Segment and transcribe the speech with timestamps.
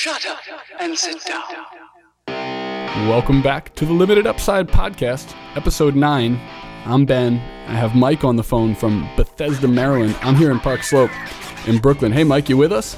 [0.00, 0.38] Shut up
[0.80, 1.42] and sit down.
[3.06, 6.40] Welcome back to the Limited Upside Podcast, Episode 9.
[6.86, 7.34] I'm Ben.
[7.68, 10.16] I have Mike on the phone from Bethesda, Maryland.
[10.22, 11.10] I'm here in Park Slope
[11.66, 12.12] in Brooklyn.
[12.12, 12.96] Hey, Mike, you with us?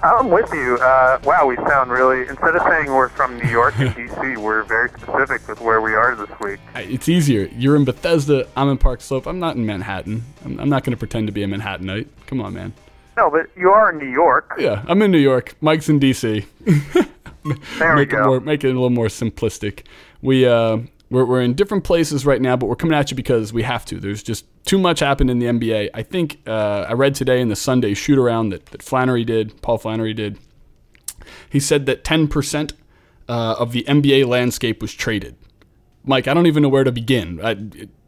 [0.00, 0.76] I'm with you.
[0.76, 2.20] Uh, wow, we sound really.
[2.28, 5.94] Instead of saying we're from New York and DC, we're very specific with where we
[5.94, 6.60] are this week.
[6.76, 7.48] It's easier.
[7.56, 8.46] You're in Bethesda.
[8.56, 9.26] I'm in Park Slope.
[9.26, 10.22] I'm not in Manhattan.
[10.44, 12.06] I'm, I'm not going to pretend to be a Manhattanite.
[12.28, 12.74] Come on, man.
[13.16, 14.54] No, but you are in New York.
[14.58, 15.56] Yeah, I'm in New York.
[15.60, 16.44] Mike's in DC.
[17.78, 18.26] There we make it go.
[18.26, 19.84] more, make it a little more simplistic.
[20.20, 20.78] We uh,
[21.10, 23.84] we're, we're in different places right now, but we're coming at you because we have
[23.86, 23.98] to.
[23.98, 25.90] There's just too much happened in the NBA.
[25.94, 29.60] I think uh, I read today in the Sunday shoot around that, that Flannery did,
[29.62, 30.38] Paul Flannery did.
[31.48, 32.72] He said that 10%
[33.28, 35.36] uh, of the NBA landscape was traded.
[36.04, 37.40] Mike, I don't even know where to begin.
[37.42, 37.56] I,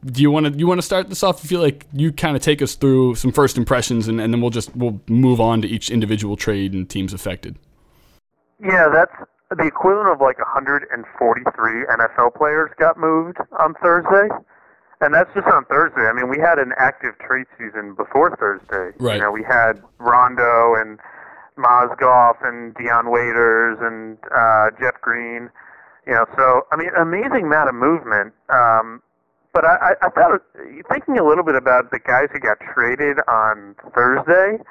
[0.05, 1.45] do you want to you want to start this off?
[1.45, 4.41] I feel like you kind of take us through some first impressions, and, and then
[4.41, 7.59] we'll just we'll move on to each individual trade and teams affected.
[8.61, 9.12] Yeah, that's
[9.51, 14.28] the equivalent of like 143 NFL players got moved on Thursday.
[15.00, 16.03] And that's just on Thursday.
[16.03, 18.97] I mean, we had an active trade season before Thursday.
[19.03, 19.16] Right.
[19.16, 21.00] You know, we had Rondo and
[21.59, 25.50] Mozgov and Dion Waiters and uh, Jeff Green.
[26.06, 28.33] You know, so I mean, amazing amount of movement.
[28.48, 29.03] Um,
[29.53, 30.41] but I, I, thought
[30.91, 34.62] thinking a little bit about the guys who got traded on Thursday.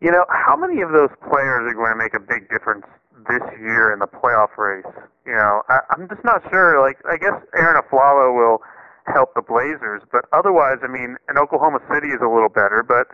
[0.00, 2.86] You know, how many of those players are going to make a big difference
[3.28, 4.86] this year in the playoff race?
[5.26, 6.80] You know, I, I'm just not sure.
[6.80, 8.62] Like, I guess Arron Afflalo will
[9.06, 13.10] help the Blazers, but otherwise, I mean, and Oklahoma City is a little better, but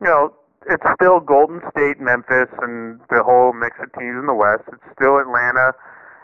[0.00, 0.32] you know,
[0.68, 4.64] it's still Golden State, Memphis, and the whole mix of teams in the West.
[4.68, 5.72] It's still Atlanta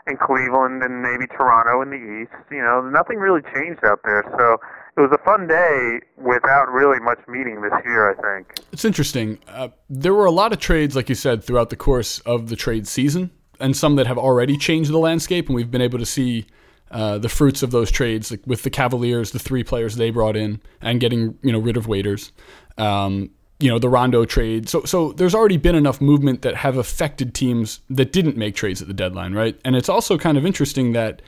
[0.07, 2.33] and Cleveland and maybe Toronto in the East.
[2.51, 4.23] You know, nothing really changed out there.
[4.37, 4.57] So
[4.97, 8.59] it was a fun day without really much meeting this year, I think.
[8.71, 9.39] It's interesting.
[9.47, 12.55] Uh, there were a lot of trades, like you said, throughout the course of the
[12.55, 16.05] trade season, and some that have already changed the landscape, and we've been able to
[16.05, 16.47] see
[16.89, 20.35] uh, the fruits of those trades, like with the Cavaliers, the three players they brought
[20.37, 22.31] in, and getting you know rid of Waiters.
[22.77, 24.69] Um, you know the Rondo trade.
[24.69, 28.81] So so there's already been enough movement that have affected teams that didn't make trades
[28.81, 29.59] at the deadline, right?
[29.65, 31.21] And it's also kind of interesting that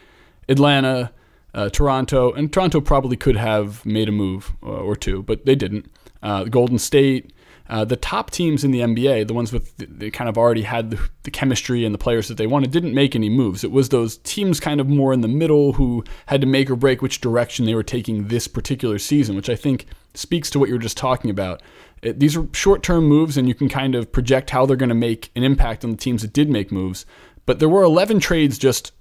[0.47, 1.11] Atlanta,
[1.53, 5.55] uh, Toronto, and Toronto probably could have made a move uh, or two, but they
[5.55, 5.91] didn't.
[6.21, 7.31] Uh, Golden State,
[7.69, 10.89] uh, the top teams in the NBA, the ones with they kind of already had
[10.89, 13.63] the, the chemistry and the players that they wanted, didn't make any moves.
[13.63, 16.75] It was those teams kind of more in the middle who had to make or
[16.75, 19.85] break which direction they were taking this particular season, which I think
[20.15, 21.61] speaks to what you were just talking about.
[22.01, 24.95] It, these are short-term moves, and you can kind of project how they're going to
[24.95, 27.05] make an impact on the teams that did make moves.
[27.45, 28.91] But there were 11 trades just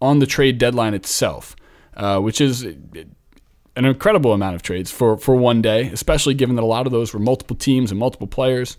[0.00, 1.54] on the trade deadline itself,
[1.96, 6.62] uh, which is an incredible amount of trades for, for one day, especially given that
[6.62, 8.76] a lot of those were multiple teams and multiple players.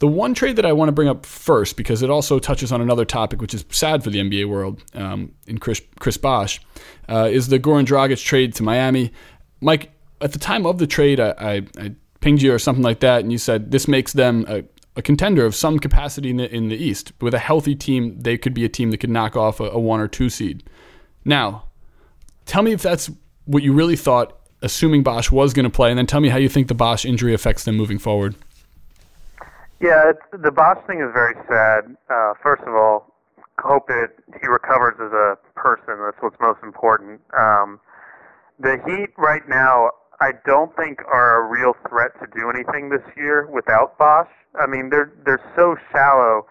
[0.00, 2.80] The one trade that I want to bring up first, because it also touches on
[2.80, 6.60] another topic which is sad for the NBA world um, in Chris, Chris Bosh,
[7.08, 9.12] uh, is the Goran Dragic trade to Miami.
[9.60, 13.00] Mike, at the time of the trade, I, I, I pinged you or something like
[13.00, 14.64] that, and you said this makes them a,
[14.96, 17.12] a contender of some capacity in the, in the East.
[17.20, 19.78] With a healthy team, they could be a team that could knock off a, a
[19.78, 20.62] one or two seed.
[21.24, 21.64] Now,
[22.46, 23.10] tell me if that's
[23.44, 26.38] what you really thought, assuming Bosh was going to play, and then tell me how
[26.38, 28.34] you think the Bosh injury affects them moving forward.
[29.80, 31.96] Yeah, the Bosh thing is very sad.
[32.10, 33.14] Uh, first of all,
[33.58, 34.10] hope that
[34.40, 35.98] he recovers as a person.
[36.04, 37.20] That's what's most important.
[37.36, 37.80] Um,
[38.58, 43.04] the Heat right now, I don't think are a real threat to do anything this
[43.16, 44.28] year without Bosh.
[44.60, 46.44] I mean, they're they're so shallow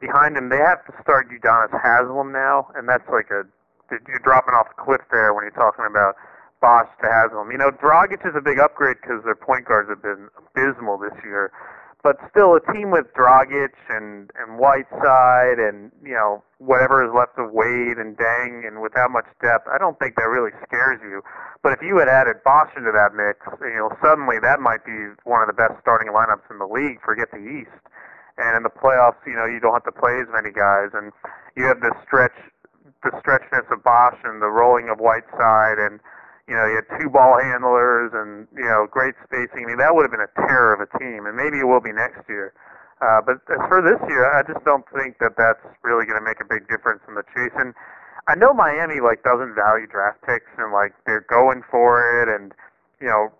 [0.00, 0.48] behind him.
[0.48, 3.44] They have to start Udonis Haslem now, and that's like a
[3.90, 6.16] you're dropping off a cliff there when you're talking about
[6.62, 7.50] Bosh to Haslem.
[7.52, 11.16] You know, Dragic is a big upgrade because their point guards have been abysmal this
[11.24, 11.52] year.
[12.02, 17.36] But still, a team with Dragic and and Whiteside and you know whatever is left
[17.36, 21.20] of Wade and Deng and without much depth, I don't think that really scares you.
[21.62, 25.12] But if you had added Bosh into that mix, you know suddenly that might be
[25.28, 27.04] one of the best starting lineups in the league.
[27.04, 27.76] Forget the East.
[28.40, 31.12] And in the playoffs, you know you don't have to play as many guys, and
[31.52, 32.36] you have the stretch,
[33.04, 36.00] the stretchness of Bosh and the rolling of Whiteside and
[36.50, 39.62] you know, you had two ball handlers and, you know, great spacing.
[39.62, 41.80] I mean, that would have been a terror of a team, and maybe it will
[41.80, 42.50] be next year.
[42.98, 46.26] Uh, but as for this year, I just don't think that that's really going to
[46.26, 47.54] make a big difference in the chase.
[47.54, 47.70] And
[48.26, 52.50] I know Miami, like, doesn't value draft picks, and, like, they're going for it, and,
[52.98, 53.30] you know,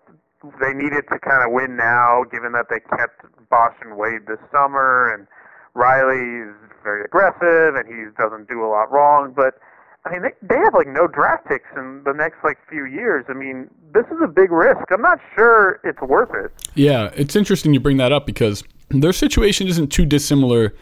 [0.63, 4.39] they needed to kind of win now, given that they kept Bosh and Wade this
[4.55, 5.27] summer, and
[5.75, 9.59] Riley is very aggressive, and he doesn't do a lot wrong, but
[10.03, 13.25] I mean, they, they have like no draft picks in the next like few years.
[13.29, 14.81] I mean, this is a big risk.
[14.91, 16.51] I'm not sure it's worth it.
[16.75, 20.73] Yeah, it's interesting you bring that up because their situation isn't too dissimilar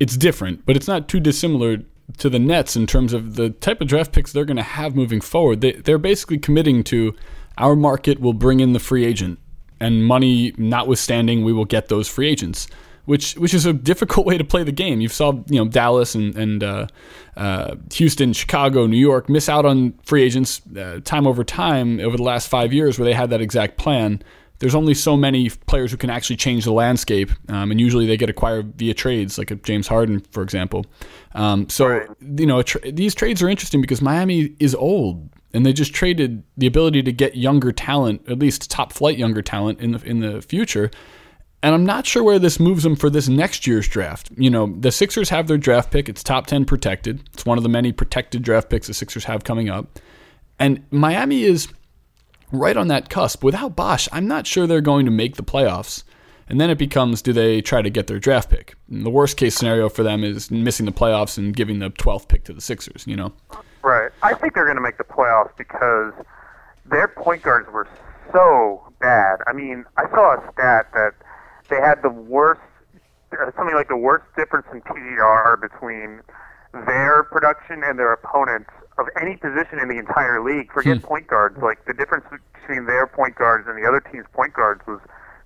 [0.00, 1.82] it's different, but it's not too dissimilar
[2.16, 4.96] to the Nets in terms of the type of draft picks they're going to have
[4.96, 5.60] moving forward.
[5.60, 7.14] They, they're basically committing to
[7.58, 9.38] our market will bring in the free agent,
[9.78, 12.66] and money notwithstanding, we will get those free agents.
[13.10, 15.00] Which, which is a difficult way to play the game.
[15.00, 16.86] You've saw you know Dallas and, and uh,
[17.36, 22.16] uh, Houston, Chicago, New York miss out on free agents uh, time over time over
[22.16, 24.22] the last five years where they had that exact plan
[24.60, 28.18] there's only so many players who can actually change the landscape, um, and usually they
[28.18, 30.84] get acquired via trades, like a James Harden, for example.
[31.34, 32.08] Um, so right.
[32.20, 36.44] you know tra- these trades are interesting because Miami is old, and they just traded
[36.58, 40.20] the ability to get younger talent, at least top flight younger talent in the in
[40.20, 40.90] the future.
[41.62, 44.30] And I'm not sure where this moves them for this next year's draft.
[44.36, 46.08] You know, the Sixers have their draft pick.
[46.08, 47.28] It's top 10 protected.
[47.34, 49.98] It's one of the many protected draft picks the Sixers have coming up.
[50.58, 51.68] And Miami is
[52.50, 53.44] right on that cusp.
[53.44, 56.04] Without Bosh, I'm not sure they're going to make the playoffs.
[56.48, 58.74] And then it becomes do they try to get their draft pick?
[58.90, 62.26] And the worst case scenario for them is missing the playoffs and giving the 12th
[62.28, 63.32] pick to the Sixers, you know?
[63.82, 64.10] Right.
[64.22, 66.12] I think they're going to make the playoffs because
[66.86, 67.86] their point guards were
[68.32, 69.40] so bad.
[69.46, 71.12] I mean, I saw a stat that
[71.70, 72.60] they had the worst,
[73.32, 76.20] uh, something like the worst difference in PER between
[76.86, 80.70] their production and their opponents of any position in the entire league.
[80.72, 81.06] Forget hmm.
[81.06, 81.56] point guards.
[81.62, 85.00] Like the difference between their point guards and the other team's point guards was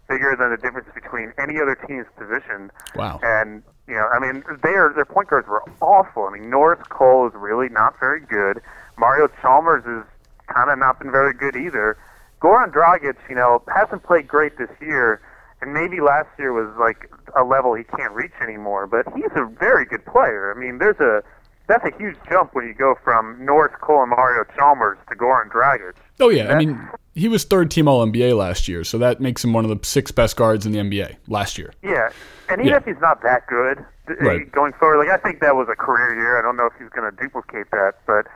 [0.09, 2.71] bigger than the difference between any other team's position.
[2.97, 3.21] Wow.
[3.23, 6.25] And you know, I mean, their their point guards were awful.
[6.25, 8.61] I mean, Norris Cole is really not very good.
[8.99, 10.05] Mario Chalmers is
[10.53, 11.97] kind of not been very good either.
[12.41, 15.23] Goran Dragic, you know, hasn't played great this year,
[15.65, 18.87] and maybe last year was like a level he can't reach anymore.
[18.87, 20.55] But he's a very good player.
[20.55, 21.23] I mean, there's a
[21.67, 25.51] that's a huge jump when you go from Norris Cole and Mario Chalmers to Goran
[25.51, 25.95] Dragic.
[26.21, 26.79] Oh yeah, I mean
[27.15, 29.87] he was third team All NBA last year, so that makes him one of the
[29.87, 31.73] six best guards in the NBA last year.
[31.83, 32.11] Yeah,
[32.51, 32.77] and even yeah.
[32.77, 33.85] if he's not that good
[34.21, 34.43] right.
[34.43, 36.39] Eh, going forward, like I think that was a career year.
[36.39, 38.27] I don't know if he's going to duplicate that, but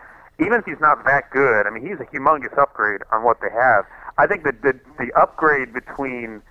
[0.40, 3.50] even if he's not that good, I mean he's a humongous upgrade on what they
[3.50, 3.84] have.
[4.16, 6.42] I think that the the upgrade between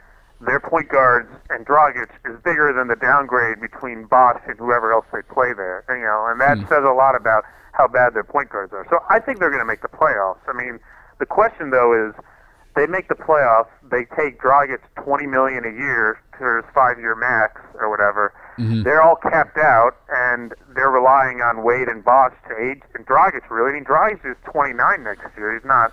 [0.41, 5.05] their point guards and Dragic is bigger than the downgrade between Bosh and whoever else
[5.11, 5.83] they play there.
[5.89, 6.69] You know, and that mm.
[6.69, 7.43] says a lot about
[7.73, 8.85] how bad their point guards are.
[8.89, 10.41] So I think they're going to make the playoffs.
[10.47, 10.79] I mean,
[11.19, 12.13] the question though is,
[12.75, 13.73] they make the playoffs.
[13.89, 18.33] They take Dragic twenty million a year to his five-year max or whatever.
[18.59, 18.83] Mm-hmm.
[18.83, 22.85] They're all capped out, and they're relying on Wade and Bosh to age.
[22.93, 25.57] And Dragic really, I mean, Dragic is 29 next year.
[25.57, 25.91] He's not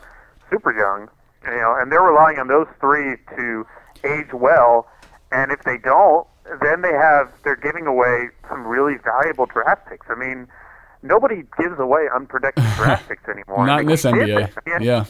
[0.53, 1.09] super young,
[1.49, 3.65] you know, and they're relying on those three to
[4.05, 4.89] age well,
[5.33, 6.27] and if they don't,
[6.63, 10.07] then they have they're giving away some really valuable draft picks.
[10.11, 10.47] I mean,
[11.03, 13.67] nobody gives away unprotected draft picks anymore.
[13.67, 14.53] Not in this NBA.
[14.81, 15.05] yeah.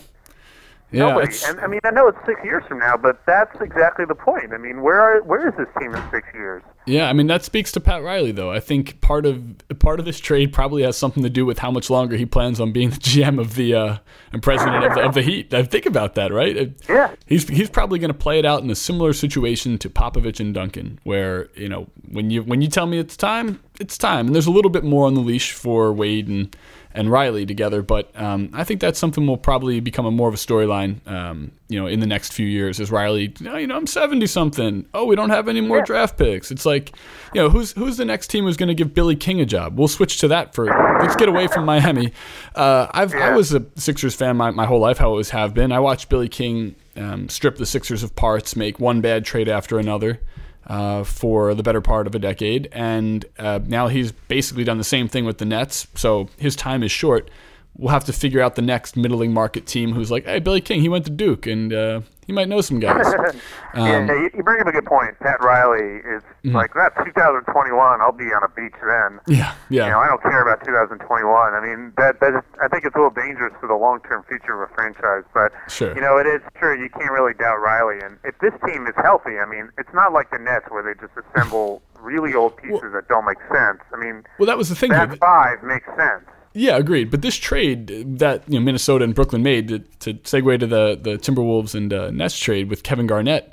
[0.93, 1.35] Yeah, Nobody.
[1.47, 4.53] And I mean, I know it's six years from now, but that's exactly the point.
[4.55, 6.63] I mean, where are, where is this team in six years?
[6.87, 8.51] Yeah, I mean that speaks to Pat Riley, though.
[8.51, 11.71] I think part of part of this trade probably has something to do with how
[11.71, 13.97] much longer he plans on being the GM of the uh,
[14.33, 15.55] and president of the, of the Heat.
[15.55, 16.73] I think about that, right?
[16.89, 20.41] Yeah, he's he's probably going to play it out in a similar situation to Popovich
[20.41, 24.27] and Duncan, where you know when you when you tell me it's time, it's time,
[24.27, 26.55] and there's a little bit more on the leash for Wade and
[26.95, 27.83] and Riley together.
[27.83, 31.51] But um, I think that's something will probably become a more of a storyline, um,
[31.69, 32.81] you know, in the next few years.
[32.81, 34.87] As Riley, oh, you know, I'm 70 something.
[34.95, 35.85] Oh, we don't have any more yeah.
[35.85, 36.51] draft picks.
[36.51, 36.93] It's like,
[37.35, 39.79] you know, who's who's the next team who's going to give Billy King a job?
[39.79, 40.67] We'll switch to that for.
[41.01, 42.13] Let's get away from Miami.
[42.55, 43.29] Uh, I've yeah.
[43.29, 45.01] I was a Sixers fan my, my whole life.
[45.01, 45.73] I always have been.
[45.73, 49.79] I watched Billy King um, strip the Sixers of parts, make one bad trade after
[49.79, 50.21] another
[50.67, 54.85] uh, for the better part of a decade, and uh, now he's basically done the
[54.85, 55.87] same thing with the Nets.
[55.95, 57.31] So his time is short.
[57.77, 60.81] We'll have to figure out the next middling market team who's like, hey, Billy King,
[60.81, 63.07] he went to Duke, and uh, he might know some guys.
[63.75, 65.19] Um, yeah, you bring up a good point.
[65.19, 66.55] Pat Riley is mm-hmm.
[66.55, 67.75] like, that's 2021.
[68.01, 69.19] I'll be on a beach then.
[69.27, 69.87] Yeah, yeah.
[69.87, 71.03] You know, I don't care about 2021.
[71.27, 74.63] I mean, that that is, I think it's a little dangerous for the long-term future
[74.63, 75.25] of a franchise.
[75.35, 75.93] But sure.
[75.93, 76.81] you know, it is true.
[76.81, 77.99] You can't really doubt Riley.
[77.99, 80.95] And if this team is healthy, I mean, it's not like the Nets where they
[80.95, 83.83] just assemble really old pieces well, that don't make sense.
[83.91, 84.91] I mean, well, that was the thing.
[84.95, 86.31] That five makes sense.
[86.55, 87.11] Yeah, agreed.
[87.11, 90.99] But this trade that you know, Minnesota and Brooklyn made to, to segue to the
[91.01, 93.53] the Timberwolves and uh, Nets trade with Kevin Garnett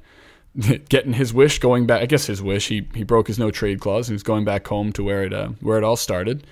[0.89, 2.01] getting his wish, going back.
[2.01, 2.67] I guess his wish.
[2.67, 4.08] He he broke his no trade clause.
[4.08, 6.46] He was going back home to where it uh, where it all started.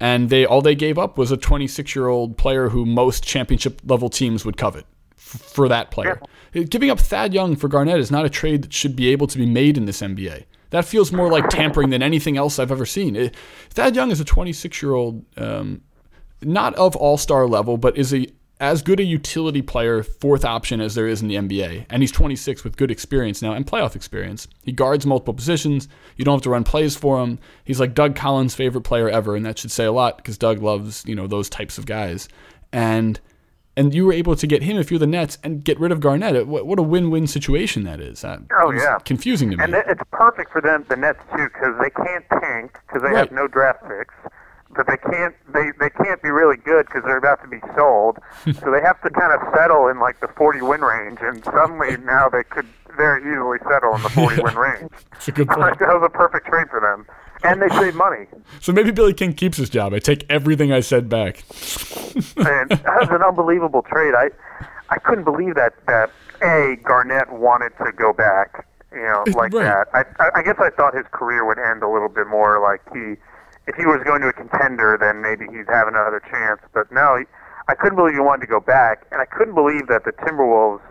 [0.00, 3.80] And they all they gave up was a 26 year old player who most championship
[3.86, 6.20] level teams would covet f- for that player.
[6.52, 6.64] Yeah.
[6.64, 9.38] Giving up Thad Young for Garnett is not a trade that should be able to
[9.38, 10.44] be made in this NBA.
[10.70, 13.14] That feels more like tampering than anything else I've ever seen.
[13.14, 13.36] It,
[13.70, 15.82] Thad Young is a 26 year old um,
[16.44, 18.26] not of all star level, but is a
[18.60, 21.86] as good a utility player, fourth option as there is in the NBA.
[21.90, 24.46] And he's 26 with good experience now and playoff experience.
[24.62, 25.88] He guards multiple positions.
[26.16, 27.40] You don't have to run plays for him.
[27.64, 30.62] He's like Doug Collins' favorite player ever, and that should say a lot because Doug
[30.62, 32.28] loves you know those types of guys.
[32.72, 33.20] And
[33.76, 35.98] and you were able to get him if you're the Nets and get rid of
[35.98, 36.46] Garnett.
[36.46, 38.20] What, what a win-win situation that is.
[38.20, 38.98] That Oh, yeah.
[39.04, 39.64] confusing to me.
[39.64, 43.16] And it's perfect for them, the Nets too, because they can't tank because they Right.
[43.28, 44.14] have no draft picks.
[44.76, 48.18] But they can't they they can't be really good because they're about to be sold.
[48.60, 51.96] so they have to kind of settle in like the 40 win range, and suddenly
[51.98, 52.66] now they could
[52.96, 54.90] very easily settle in the 40 win range.
[55.12, 55.78] That's a good point.
[55.78, 57.06] That was a perfect trade for them,
[57.42, 58.26] and they save money.
[58.60, 59.92] So maybe Billy King keeps his job.
[59.94, 61.42] I take everything I said back.
[62.36, 64.14] and that was an unbelievable trade.
[64.16, 64.30] I
[64.90, 66.10] I couldn't believe that that
[66.42, 69.64] a Garnett wanted to go back, you know, like Right.
[69.64, 69.88] that.
[69.94, 72.80] I I- I guess I thought his career would end a little bit more like
[72.92, 73.16] he,
[73.66, 76.60] if he was going to a contender, then maybe he'd have another chance.
[76.72, 77.24] But no, he,
[77.68, 80.82] I couldn't believe he wanted to go back, and I couldn't believe that the Timberwolves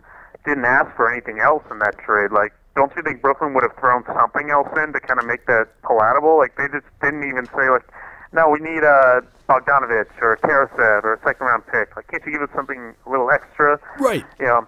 [0.45, 2.31] didn't ask for anything else in that trade.
[2.31, 5.45] Like, don't you think Brooklyn would have thrown something else in to kind of make
[5.45, 6.37] that palatable?
[6.37, 7.85] Like, they just didn't even say like,
[8.33, 11.95] no, we need a Bogdanovich or a Karasev or a second round pick.
[11.95, 13.79] Like, can't you give us something a little extra?
[13.99, 14.67] Right, You know.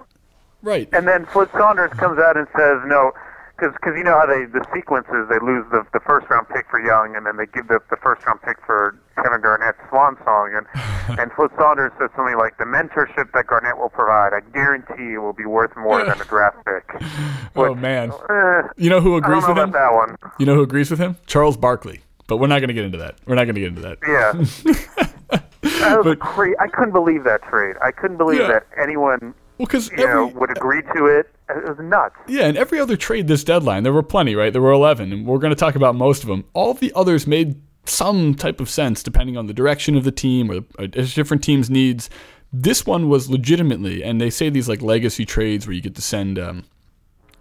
[0.62, 0.88] right.
[0.94, 3.12] And then Flip Saunders comes out and says no,
[3.58, 6.66] because cause you know how they the sequences they lose the the first round pick
[6.70, 10.18] for Young and then they give the the first round pick for Kevin Garnett's swan
[10.26, 10.68] song and
[11.20, 15.20] and Flip Saunders says something like the mentorship that Garnett will provide I guarantee it
[15.20, 17.02] will be worth more than a draft pick.
[17.56, 18.12] oh man.
[18.30, 19.72] eh, You know who I agrees don't know with about him?
[19.72, 20.34] that one.
[20.40, 21.16] You know who agrees with him?
[21.26, 22.02] Charles Barkley.
[22.28, 23.20] But we're not going to get into that.
[23.28, 23.98] We're not going to get into that.
[24.02, 24.74] Yeah.
[25.62, 27.76] that was But- cra- I couldn't believe that trade.
[27.84, 28.48] I couldn't believe Yeah.
[28.48, 31.28] that anyone Well, because you know would agree to it.
[31.50, 32.16] It was nuts.
[32.28, 34.52] Yeah, and every other trade this deadline, there were plenty, right?
[34.52, 36.44] There were 11, and we're going to talk about most of them.
[36.54, 40.12] All of the others made some type of sense depending on the direction of the
[40.12, 42.10] team or, or different teams' needs.
[42.52, 46.02] This one was legitimately, and they say these like legacy trades where you get to
[46.02, 46.64] send, um,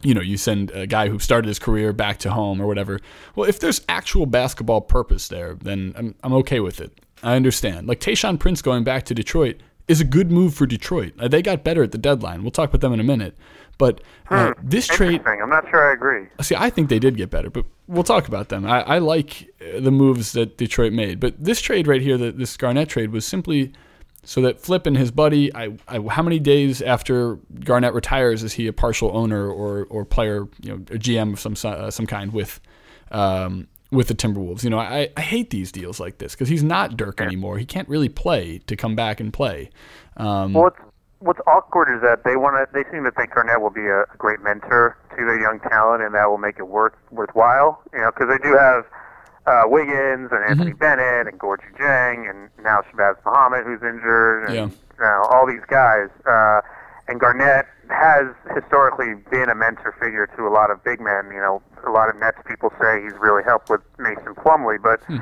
[0.03, 3.01] you know, you send a guy who started his career back to home or whatever.
[3.35, 6.99] Well, if there's actual basketball purpose there, then I'm, I'm okay with it.
[7.23, 7.89] I understand.
[7.89, 11.13] Like Tayshaun Prince going back to Detroit is a good move for Detroit.
[11.19, 12.43] Uh, they got better at the deadline.
[12.43, 13.37] We'll talk about them in a minute.
[13.77, 15.23] But uh, this trade.
[15.27, 16.29] I'm not sure I agree.
[16.41, 18.65] See, I think they did get better, but we'll talk about them.
[18.65, 22.31] I, I like uh, the moves that Detroit made, but this trade right here, the,
[22.31, 23.73] this Garnett trade, was simply
[24.23, 25.55] so that Flip and his buddy.
[25.55, 30.05] I, I, how many days after Garnett retires is he a partial owner or or
[30.05, 32.61] player, you know, a GM of some uh, some kind with
[33.11, 34.65] um, with the Timberwolves?
[34.65, 37.59] You know, I, I hate these deals like this because he's not Dirk anymore.
[37.59, 39.71] He can't really play to come back and play.
[40.17, 40.79] Um, What's
[41.21, 42.69] What's awkward is that they want to.
[42.75, 46.03] They seem to think Garnett will be a, a great mentor to their young talent,
[46.03, 47.81] and that will make it worth worthwhile.
[47.95, 48.85] You know, because they do have
[49.47, 54.55] uh, Wiggins and Anthony Bennett and Gorgui Dieng, and now Shabazz Muhammad, who's injured, and
[54.55, 54.67] Yeah.
[54.67, 56.09] you know, all these guys.
[56.29, 56.61] Uh,
[57.09, 61.29] and Garnett has historically been a mentor figure to a lot of big men.
[61.33, 65.03] You know, a lot of Nets people say he's really helped with Mason Plumlee, but
[65.05, 65.19] hmm.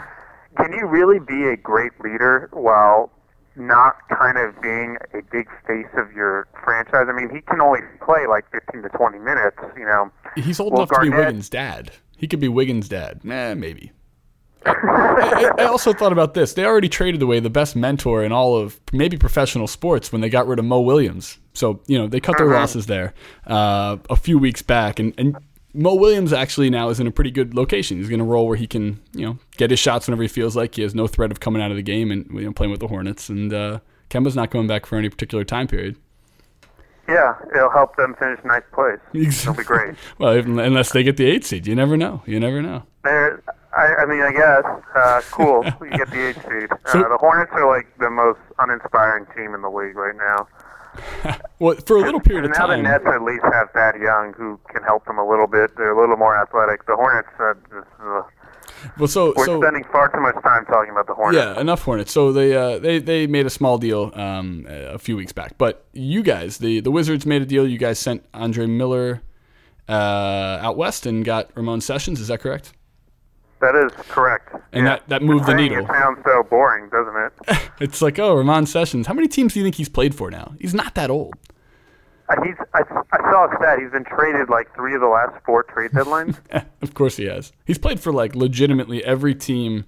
[0.57, 3.11] can you really be a great leader while
[3.57, 7.07] not kind of being a big face of your franchise?
[7.09, 10.11] I mean, he can only play like 15 to 20 minutes, you know.
[10.37, 11.93] He's old Well, enough to be Wiggins' dad.
[12.17, 13.25] He could be Wiggins' dad.
[13.25, 13.93] Nah, maybe.
[14.67, 16.55] I, I- also thought about this.
[16.55, 20.29] They already traded away the best mentor in all of maybe professional sports when they
[20.29, 21.39] got rid of Mo Williams.
[21.55, 23.15] So you know they cut their losses there
[23.47, 25.37] uh, a few weeks back, and, and
[25.75, 27.99] Mo Williams actually now is in a pretty good location.
[27.99, 30.57] He's going to roll where he can you know get his shots whenever he feels
[30.57, 32.71] like he has no threat of coming out of the game and you know playing
[32.71, 33.29] with the Hornets.
[33.29, 35.97] And uh, Kemba's not coming back for any particular time period.
[37.09, 39.01] Yeah, it'll help them finish ninth place.
[39.13, 39.97] It'll be great.
[40.19, 42.23] well, unless they get the eight seed, you never know.
[42.27, 42.85] You never know.
[43.03, 43.43] There,
[43.77, 44.65] I, I mean, I guess.
[44.95, 45.65] Uh, cool.
[45.83, 46.71] you get the eighth seed.
[46.73, 50.47] Uh, So- the Hornets are like the most uninspiring team in the league right now.
[51.59, 52.77] Well, for a little period of now the.
[52.77, 55.71] Nets at least have Thad Young, who can help them a little bit.
[55.77, 56.85] They're a little more athletic.
[56.87, 58.23] The Hornets, uh, just, uh,
[58.99, 61.41] Well, so we're so spending far too much time talking about the Hornets.
[61.43, 62.11] yeah, enough Hornets.
[62.13, 65.87] So they uh, they they made a small deal um, a few weeks back, but
[65.93, 67.65] you guys, the the Wizards made a deal.
[67.67, 69.23] You guys sent Andre Miller
[69.89, 69.93] uh,
[70.61, 72.19] out west and got Ramon Sessions.
[72.21, 72.73] Is that correct?
[73.63, 74.53] That is correct.
[74.73, 74.97] And yeah.
[74.97, 75.85] that- that moved the needle.
[75.85, 77.69] It sounds so boring, doesn't it?
[77.81, 79.07] It's like oh, Ramon Sessions.
[79.07, 80.55] How many teams do you think he's played for now?
[80.61, 81.35] He's not that old.
[82.29, 82.55] Uh, he's.
[82.75, 83.79] I, I saw a stat.
[83.81, 86.39] He's been traded like three of the last four trade deadlines.
[86.83, 87.53] of course he has.
[87.65, 89.85] He's played for like legitimately every team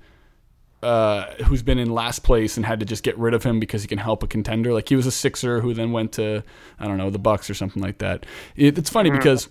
[0.82, 3.82] uh, who's been in last place and had to just get rid of him because
[3.82, 4.72] he can help a contender.
[4.72, 6.42] Like he was a Sixer who then went to
[6.78, 8.26] I don't know the Bucks or something like that.
[8.56, 9.48] It, it's funny because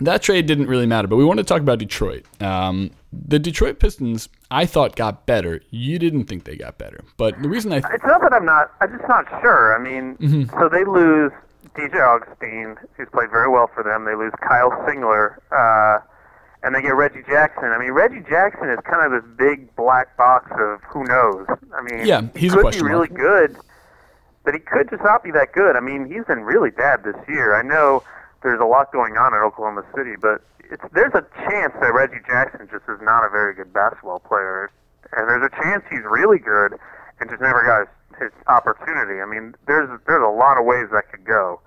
[0.00, 2.24] that trade didn't really matter, but we want to talk about Detroit.
[2.40, 5.62] Um, the Detroit Pistons, I thought got better.
[5.70, 8.72] You didn't think they got better, but the reason I It's not that I'm not.
[8.80, 9.74] I'm just not sure.
[9.78, 10.58] I mean, Mm-hmm.
[10.60, 11.32] so they lose
[11.74, 14.04] DJ Augustine, who's played very well for them.
[14.04, 16.00] They lose Kyle Singler, uh,
[16.62, 17.64] and they get Reggie Jackson.
[17.70, 21.46] I mean, Reggie Jackson is kind of this big black box of who knows.
[21.74, 23.56] I mean, Yeah, he's a could be really good,
[24.44, 25.76] but he could just not be that good.
[25.76, 27.54] I mean, he's been really bad this year.
[27.54, 28.02] I know
[28.42, 32.22] there's a lot going on in Oklahoma City, but it's, there's a chance that Reggie
[32.26, 34.70] Jackson just is not a very good basketball player,
[35.16, 36.78] and there's a chance he's really good
[37.20, 37.88] and just never got
[38.20, 39.20] his, his opportunity.
[39.20, 41.60] I mean, there's there's a lot of ways that could go.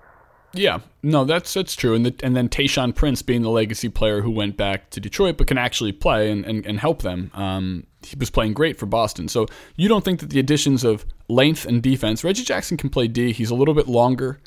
[0.52, 1.94] Yeah, no, that's that's true.
[1.94, 5.36] And the, and then Tayshaun Prince being the legacy player who went back to Detroit
[5.38, 7.30] but can actually play and, and, and help them.
[7.34, 9.28] Um, he was playing great for Boston.
[9.28, 9.46] So
[9.76, 13.32] you don't think that the additions of length and defense, Reggie Jackson can play D.
[13.32, 14.40] He's a little bit longer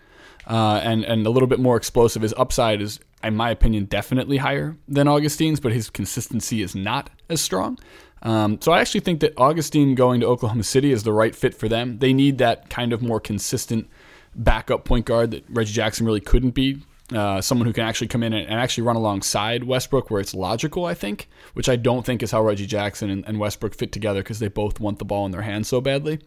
[0.48, 2.22] uh, and and a little bit more explosive.
[2.22, 7.10] His upside is, in my opinion, definitely higher than Augustine's, but his consistency is not
[7.30, 7.78] as strong.
[8.24, 11.54] Um, so I actually think that Augustine going to Oklahoma City is the right fit
[11.54, 12.00] for them.
[12.00, 13.90] They need that kind of more consistent
[14.34, 16.82] backup point guard that Reggie Jackson really couldn't be.
[17.14, 20.34] Uh, someone who can actually come in and, and actually run alongside Westbrook where it's
[20.34, 23.92] logical, I think, which I don't think is how Reggie Jackson and, and Westbrook fit
[23.92, 26.20] together because they both want the ball in their hands so badly.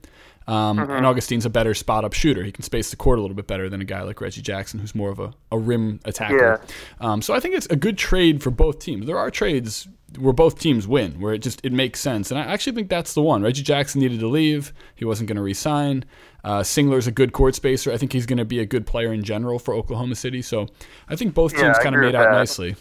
[0.47, 2.45] Um, And Augustine's a better spot up shooter.
[2.45, 4.79] He can space the court a little bit better than a guy like Reggie Jackson,
[4.79, 6.61] who's more of a, a rim attacker.
[7.01, 9.07] Um, so I think it's a good trade for both teams.
[9.07, 9.89] There are trades
[10.19, 12.31] where both teams win, where it just it makes sense.
[12.31, 13.43] And I actually think that's the one.
[13.43, 14.73] Reggie Jackson needed to leave.
[14.95, 16.05] He wasn't going to resign.
[16.45, 17.91] Uh, Singler's a good court spacer.
[17.93, 20.43] I think he's going to be a good player in general for Oklahoma City.
[20.43, 20.69] So
[21.09, 22.37] I think both teams I kind of made out that.
[22.37, 22.77] nicely.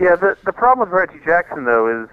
[0.00, 2.08] Yeah, the the problem with Reggie Jackson though is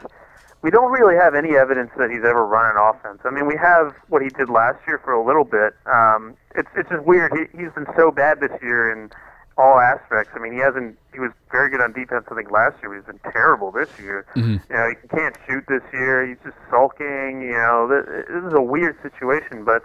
[0.61, 3.21] we don't really have any evidence that he's ever run an offense.
[3.25, 5.73] I mean, we have what he did last year for a little bit.
[5.85, 7.31] Um, it's it's just weird.
[7.33, 9.09] He he's been so bad this year in
[9.57, 10.31] all aspects.
[10.35, 10.97] I mean, he hasn't.
[11.13, 12.25] He was very good on defense.
[12.31, 14.25] I think last year, but he's been terrible this year.
[14.35, 16.25] You know, he can't shoot this year.
[16.27, 17.41] He's just sulking.
[17.41, 19.83] You know, this, this is a weird situation, but.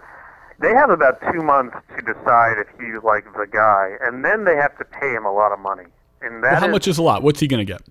[0.57, 4.55] They have about two months to decide if he's like the guy, and then they
[4.55, 5.83] have to pay him a lot of money.
[6.21, 7.23] And that Well, how is- much is a lot?
[7.23, 7.81] What's he going to get?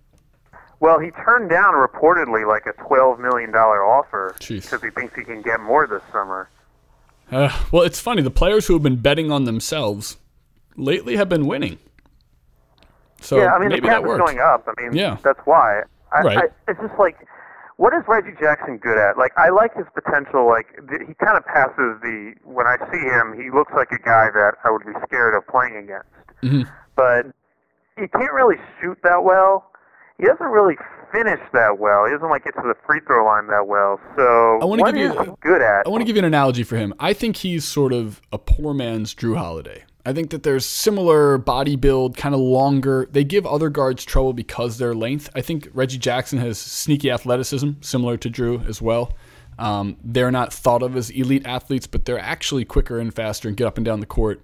[0.85, 5.25] Well, he turned down reportedly like a twelve million dollar offer because he thinks he
[5.25, 6.49] can get more this summer.
[7.33, 8.21] Uh, well, it's funny.
[8.21, 10.19] The players who have been betting on themselves
[10.77, 11.79] lately have been winning.
[13.23, 14.69] So yeah, I mean maybe the cap is going up.
[14.69, 15.17] I mean, Yeah.
[15.23, 15.83] that's why.
[16.13, 16.39] I, Right.
[16.39, 17.17] I, it's just like,
[17.79, 19.17] what is Reggie Jackson good at?
[19.17, 20.47] Like, I like his potential.
[20.47, 22.35] Like, th- he kind of passes the.
[22.45, 25.47] When I see him, he looks like a guy that I would be scared of
[25.49, 26.11] playing against.
[26.43, 26.69] Mhm.
[26.95, 27.27] But
[27.97, 29.71] he can't really shoot that well.
[30.19, 30.77] He doesn't really
[31.13, 32.05] finish that well.
[32.07, 34.01] He doesn't like get to the free throw line that well.
[34.17, 35.87] So I wanna what give you is he good at?
[35.87, 36.95] I want to give you an analogy for him.
[37.01, 39.85] I think he's sort of a poor man's Jrue Holiday.
[40.07, 43.09] I think that there's similar body build, kind of longer.
[43.11, 45.31] They give other guards trouble because their length.
[45.35, 49.15] I think Reggie Jackson has sneaky athleticism, similar to Jrue as well.
[49.59, 53.57] Um, they're not thought of as elite athletes, but they're actually quicker and faster and
[53.57, 54.43] get up and down the court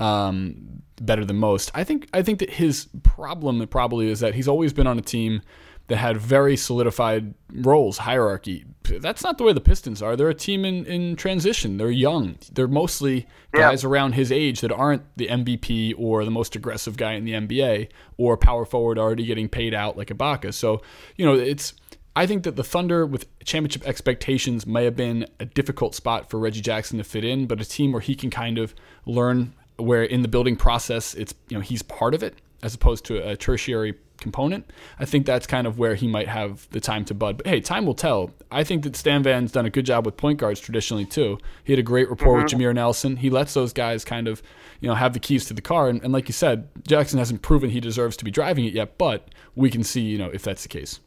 [0.00, 1.70] um, better than most.
[1.74, 5.02] I think I think that his problem probably is that he's always been on a
[5.02, 5.42] team
[5.86, 8.64] that had very solidified roles, hierarchy.
[9.00, 10.16] That's not the way the Pistons are.
[10.16, 11.76] They're a team in, in transition.
[11.76, 12.38] They're young.
[12.52, 13.68] They're mostly Yeah.
[13.70, 17.32] guys around his age that aren't the MVP or the most aggressive guy in the
[17.32, 20.54] NBA or power forward already getting paid out like Ibaka.
[20.54, 20.80] So,
[21.16, 21.74] you know, it's
[22.16, 26.38] I think that the Thunder with championship expectations may have been a difficult spot for
[26.38, 30.04] Reggie Jackson to fit in, but a team where he can kind of learn where
[30.04, 33.36] in the building process it's you know he's part of it as opposed to a
[33.36, 34.70] tertiary component.
[34.98, 37.36] I think that's kind of where he might have the time to bud.
[37.36, 38.30] But hey, time will tell.
[38.50, 41.38] I think that Stan Van's done a good job with point guards traditionally too.
[41.62, 42.60] He had a great rapport with mm-hmm.
[42.60, 43.16] Jameer Nelson.
[43.16, 44.42] He lets those guys kind of
[44.80, 45.88] you know have the keys to the car.
[45.88, 48.98] And, and like you said, Jackson hasn't proven he deserves to be driving it yet,
[48.98, 51.00] but we can see you know if that's the case.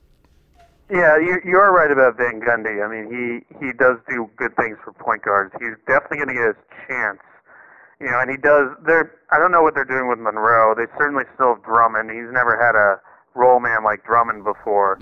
[0.89, 2.83] Yeah, you you are right about Van Gundy.
[2.83, 5.53] I mean, he he does do good things for point guards.
[5.59, 7.19] He's definitely going to get his chance.
[7.99, 8.69] You know, and he does.
[8.85, 10.75] They're I don't know what they're doing with Monroe.
[10.75, 12.11] They certainly still have Drummond.
[12.11, 13.01] He's never had a
[13.33, 14.97] role man like Drummond before.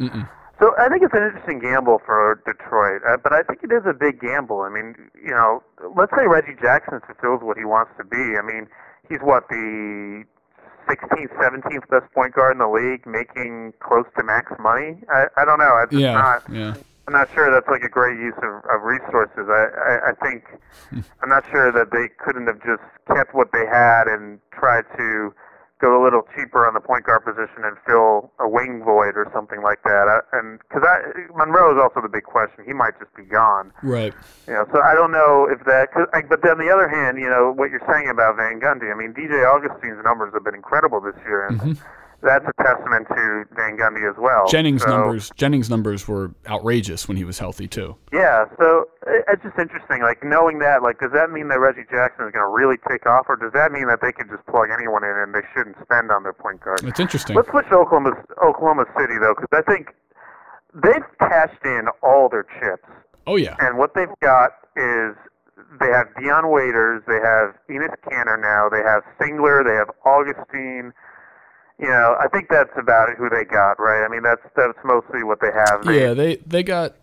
[0.60, 3.84] So I think it's an interesting gamble for Detroit, uh, but I think it is
[3.86, 4.62] a big gamble.
[4.62, 5.62] I mean, you know,
[5.98, 8.40] let's say Reggie Jackson fulfills what he wants to be.
[8.40, 8.68] I mean,
[9.10, 10.24] he's what the
[10.88, 14.96] 16th, 17th best point guard in the league, making close to max money.
[15.12, 15.76] I, I don't know.
[15.84, 16.44] It's just Yeah, not.
[16.50, 16.74] yeah.
[17.08, 19.46] I'm not sure that's like a great use of, of resources.
[19.46, 20.44] I, I, I think
[21.22, 25.34] I'm not sure that they couldn't have just kept what they had and tried to
[25.82, 29.28] go a little cheaper on the point guard position and fill a wing void or
[29.36, 30.08] something like that.
[30.08, 30.82] I, and because
[31.36, 32.64] Monroe is also the big question.
[32.66, 33.72] He might just be gone.
[33.84, 34.14] Right.
[34.48, 35.92] You know, so I don't know if that.
[35.92, 38.64] Cause, I, but then on the other hand, you know what you're saying about Van
[38.64, 38.88] Gundy.
[38.88, 41.76] I mean, DJ Augustine's numbers have been incredible this year, and mm-hmm.
[42.26, 44.48] That's a testament to Van Gundy as well.
[44.48, 47.96] Jennings So- numbers Jennings numbers were outrageous when he was healthy too.
[48.12, 50.02] Yeah, so it's just interesting.
[50.02, 53.06] Like knowing that, like, does that mean that Reggie Jackson is going to really take
[53.06, 55.78] off, or does that mean that they can just plug anyone in and they shouldn't
[55.84, 56.82] spend on their point guard?
[56.84, 57.36] It's interesting.
[57.36, 58.12] Let's switch to Oklahoma,
[58.44, 59.94] Oklahoma City though, because I think
[60.74, 62.90] they've cashed in all their chips,
[63.28, 63.56] Oh yeah.
[63.60, 65.16] and what they've got is
[65.80, 70.92] they have Dion Waiters, they have Enes Kanter now, they have Singler, they have Augustine.
[71.80, 74.06] You know, I think that's about who they got, right?
[74.06, 75.86] I mean, that's that's mostly what they have.
[75.86, 76.96] Yeah, they they got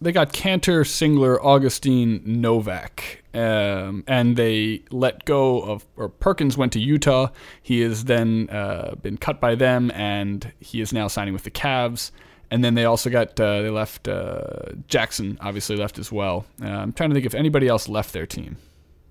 [0.00, 6.72] they got Kanter, Singler, Augustine, Novak, um, and they let go of or Perkins went
[6.72, 7.28] to Utah.
[7.62, 11.50] He has then uh, been cut by them, and he is now signing with the
[11.50, 12.10] Cavs.
[12.50, 16.46] And then they also got uh, they left uh, Jackson, obviously left as well.
[16.62, 18.56] Uh, I'm trying to think if anybody else left their team.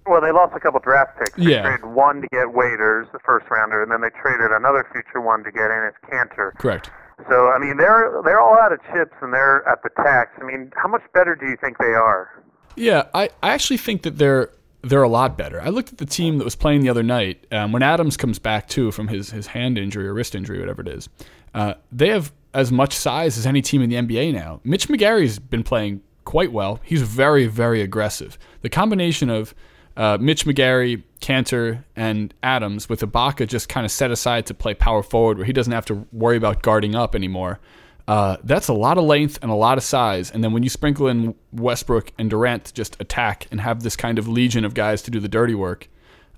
[0.10, 1.32] Well, they lost a couple draft picks.
[1.38, 1.62] They Yeah.
[1.64, 5.44] traded one to get Waiters, the first rounder, and then they traded another future one
[5.44, 6.54] to get Enes Kanter.
[6.58, 6.90] Correct.
[7.30, 10.32] So, I mean, they're they're all out of chips and they're at the tax.
[10.40, 12.30] I mean, how much better do you think they are?
[12.76, 14.50] Yeah, I, I actually think that they're
[14.84, 15.60] they're a lot better.
[15.60, 17.46] I looked at the team that was playing the other night.
[17.52, 20.82] Um, when Adams comes back too from his his hand injury or wrist injury, whatever
[20.84, 21.10] it is,
[21.56, 24.62] uh, they have as much size as any team in the NBA now.
[24.64, 26.80] Mitch McGary's been playing quite well.
[26.84, 28.38] He's very very aggressive.
[28.62, 29.56] The combination of
[29.98, 34.74] uh, Mitch McGary, Kanter, and Adams with Ibaka just kind of set aside to play
[34.76, 37.60] power forward, where he doesn't have to worry about guarding up anymore.
[38.08, 40.32] Uh, that's a lot of length and a lot of size.
[40.32, 43.98] And then when you sprinkle in Westbrook and Durant to just attack and have this
[43.98, 45.90] kind of legion of guys to do the dirty work,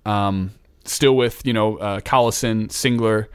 [0.05, 0.51] um,
[0.85, 3.27] still with you know uh, Collison, Singler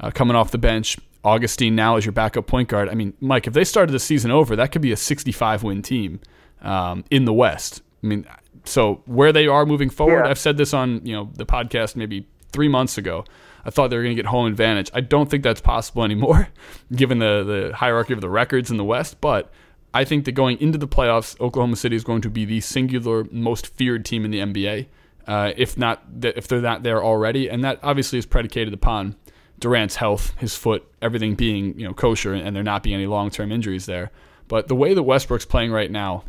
[0.00, 2.88] uh, coming off the bench, Augustine now as your backup point guard.
[2.88, 5.82] I mean, Mike, if they started the season over, that could be a 65 win
[5.82, 6.20] team
[6.60, 7.82] um, in the West.
[8.02, 8.26] I mean,
[8.68, 10.30] so where they are moving forward, Yeah.
[10.30, 13.24] I've said this on you know the podcast maybe three months ago.
[13.64, 14.90] I thought they were going to get home advantage.
[14.94, 16.48] I don't think that's possible anymore,
[16.94, 19.20] given the the hierarchy of the records in the West.
[19.20, 19.50] But
[19.92, 23.24] I think that going into the playoffs, Oklahoma City is going to be the singular
[23.30, 24.86] most feared team in the NBA,
[25.26, 29.16] uh, if not if they're not there already, and that obviously is predicated upon
[29.58, 33.30] Durant's health, his foot, everything being you know kosher, and there not being any long
[33.30, 34.10] term injuries there.
[34.46, 36.24] But the way that Westbrook's playing right now,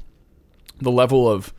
[0.82, 1.54] the level of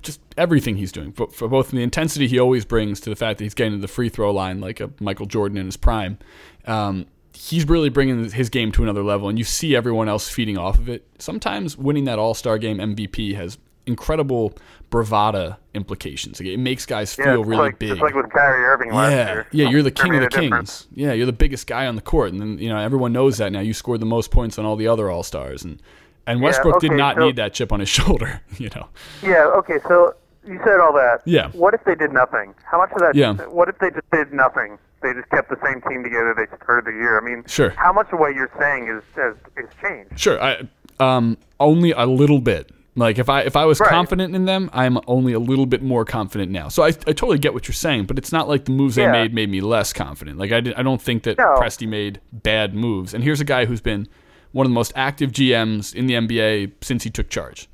[0.00, 3.38] just everything he's doing, for, for both the intensity he always brings to the fact
[3.38, 6.18] that he's getting to the free throw line like a Michael Jordan in his prime.
[6.66, 10.56] Um, he's really bringing his game to another level, and you see everyone else feeding
[10.58, 11.06] off of it.
[11.18, 14.54] Sometimes winning that All Star game MVP has incredible
[14.90, 16.38] bravada implications.
[16.38, 17.88] Like, it makes guys feel really like, big.
[17.88, 19.46] Just like with Kyrie Irving last Yeah, year.
[19.50, 20.44] yeah, you're the king of the kings.
[20.44, 20.88] difference.
[20.94, 23.50] Yeah, you're the biggest guy on the court, and then you know everyone knows that
[23.52, 23.60] now.
[23.60, 25.80] You scored the most points on all the other All Stars, and
[26.26, 28.40] and Westbrook did okay, not so- need that chip on his shoulder.
[28.58, 28.88] You know,
[29.22, 29.46] Yeah.
[29.58, 29.78] Okay.
[29.88, 30.14] So
[30.46, 31.20] you said all that.
[31.24, 31.50] Yeah.
[31.52, 32.54] What if they did nothing?
[32.64, 33.14] How much of that?
[33.14, 33.34] Yeah.
[33.46, 34.78] What if they just did nothing?
[35.02, 36.34] They just kept the same team together.
[36.36, 37.20] They started the year.
[37.20, 37.70] I mean, Sure.
[37.70, 40.18] How much of what you're saying is is, is changed?
[40.18, 40.68] sure, I
[41.00, 42.70] um only a little bit.
[42.94, 43.88] Like if I if I was Right.
[43.88, 46.68] confident in them, I'm only a little bit more confident now.
[46.68, 49.06] So I, I totally get what you're saying, but it's not like the moves they
[49.10, 50.38] made made me less confident.
[50.38, 51.56] Like I did, I don't think that No.
[51.58, 53.14] Presti made bad moves.
[53.14, 54.06] And here's a guy who's been
[54.52, 57.68] one of the most active GMs in the NBA since he took charge.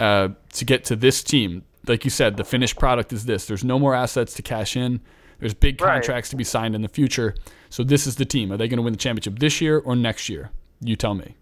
[0.00, 3.46] Uh, to get to this team, like you said, the finished product is this.
[3.46, 5.00] There's no more assets to cash in.
[5.38, 5.94] There's big Right.
[5.94, 7.34] contracts to be signed in the future.
[7.70, 8.52] So this is the team.
[8.52, 10.50] Are they going to win the championship this year or next year?
[10.80, 11.34] You tell me.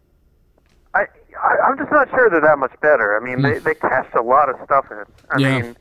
[0.94, 1.02] I,
[1.42, 3.16] I I'm just not sure they're that much better.
[3.16, 4.98] I mean, they they cashed a lot of stuff in.
[5.30, 5.38] I.
[5.38, 5.60] Yeah.
[5.60, 5.76] mean,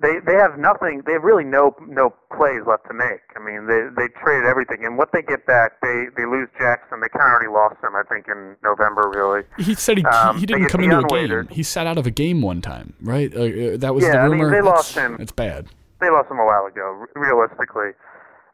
[0.00, 1.02] they they have nothing.
[1.06, 3.22] They have really no no plays left to make.
[3.36, 7.00] I mean, they they traded everything, and what they get back, they they lose Jackson.
[7.00, 9.08] They kind of already lost him, I think, in November.
[9.14, 9.42] Really.
[9.58, 11.48] He said he, Um, he didn't come into a game.
[11.50, 13.32] He sat out of a game one time, right?
[13.34, 14.50] Uh, uh, that was Yeah, the I mean, rumor.
[14.50, 15.16] they That's- lost him.
[15.20, 15.68] It's bad.
[16.00, 17.06] They lost him a while ago.
[17.14, 17.90] Realistically,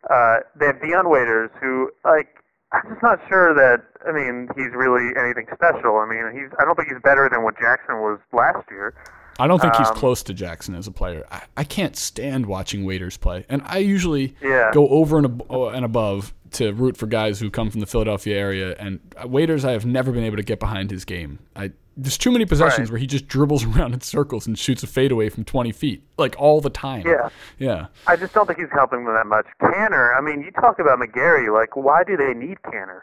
[0.08, 2.28] uh, they have Dion Waiters, who like.
[2.72, 3.82] I'm just not sure that.
[4.06, 5.96] I mean, he's really anything special.
[5.98, 6.52] I mean, he's.
[6.60, 8.94] I don't think he's better than what Jackson was last year.
[9.38, 11.24] I don't think he's Um, close to Jackson as a player.
[11.30, 14.70] I, I can't stand watching Waiters play, and I usually Yeah.
[14.72, 17.86] go over and, ab- oh, and above to root for guys who come from the
[17.86, 18.74] Philadelphia area.
[18.78, 21.38] And uh, Waiters, I have never been able to get behind his game.
[21.54, 22.92] I there's too many possessions Right.
[22.94, 26.34] where he just dribbles around in circles and shoots a fadeaway from 20 feet, like
[26.38, 27.02] all the time.
[27.06, 27.28] Yeah.
[27.58, 27.86] yeah.
[28.06, 29.46] I just don't think he's helping them that much.
[29.60, 31.52] Kanter, I mean, you talk about McGary.
[31.52, 33.00] Like, why do they need Kanter?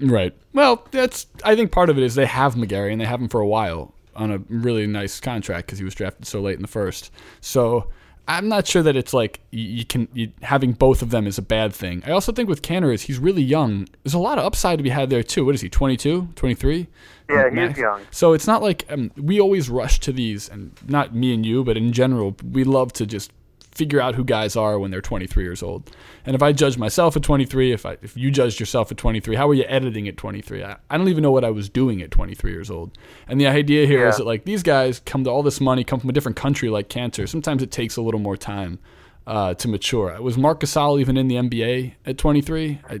[0.00, 0.34] Right.
[0.52, 1.26] Well, that's.
[1.44, 3.46] I think part of it is they have McGary and they have him for a
[3.46, 7.10] while on a really nice contract because he was drafted so late in the first.
[7.40, 7.90] So
[8.28, 11.42] I'm not sure that it's like you, can you, having both of them is a
[11.42, 12.02] bad thing.
[12.04, 13.88] I also think with Kanter is he's really young.
[14.02, 15.44] There's a lot of upside to be had there too.
[15.44, 15.68] What is he?
[15.68, 16.88] 22, 23?
[17.28, 17.78] Yeah, he Max?
[17.78, 18.02] young.
[18.10, 21.62] So it's not like um, we always rush to these, and not me and you,
[21.62, 23.32] but in general, we love to just
[23.76, 25.90] figure out who guys are when they're 23 years old.
[26.24, 29.36] And if I judge myself at 23, if I, if you judged yourself at 23,
[29.36, 30.64] how were you editing at 23?
[30.64, 32.96] I, I don't even know what I was doing at 23 years old.
[33.28, 34.08] And the idea here Yeah.
[34.08, 36.70] is that like these guys come to all this money, come from a different country
[36.70, 37.28] like Kanter.
[37.28, 38.78] Sometimes it takes a little more time
[39.26, 40.20] uh, to mature.
[40.22, 42.80] Was Marc Gasol even in the NBA at 23?
[42.88, 43.00] I,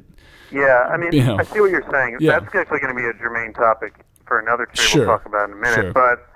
[0.52, 1.38] Yeah, I mean, You know.
[1.38, 2.18] I see what you're saying.
[2.20, 2.38] Yeah.
[2.40, 3.94] That's actually going to be a germane topic
[4.26, 5.06] for another trade Sure.
[5.06, 5.74] we'll talk about in a minute.
[5.74, 5.92] Sure.
[5.92, 6.26] But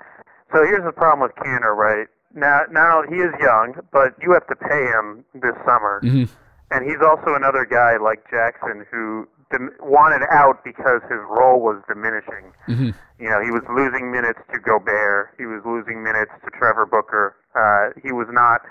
[0.51, 2.07] so here's the problem with Kanter, right?
[2.33, 6.29] Now, now he is young, but you have to pay him this summer, Mhm.
[6.71, 11.77] and he's also another guy like Jackson who dim- wanted out because his role was
[11.89, 12.53] diminishing.
[12.69, 12.93] Mhm.
[13.19, 15.31] You know, he was losing minutes to Gobert.
[15.37, 17.35] He was losing minutes to Trevor Booker.
[17.53, 18.61] Uh, he was not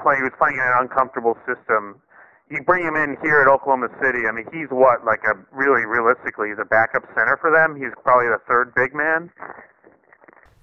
[0.00, 0.20] playing.
[0.20, 2.00] He was playing in an uncomfortable system.
[2.48, 4.26] You bring him in here at Oklahoma City.
[4.26, 7.76] I mean, he's what like a really realistically, he's a backup center for them.
[7.76, 9.30] He's probably the third big man.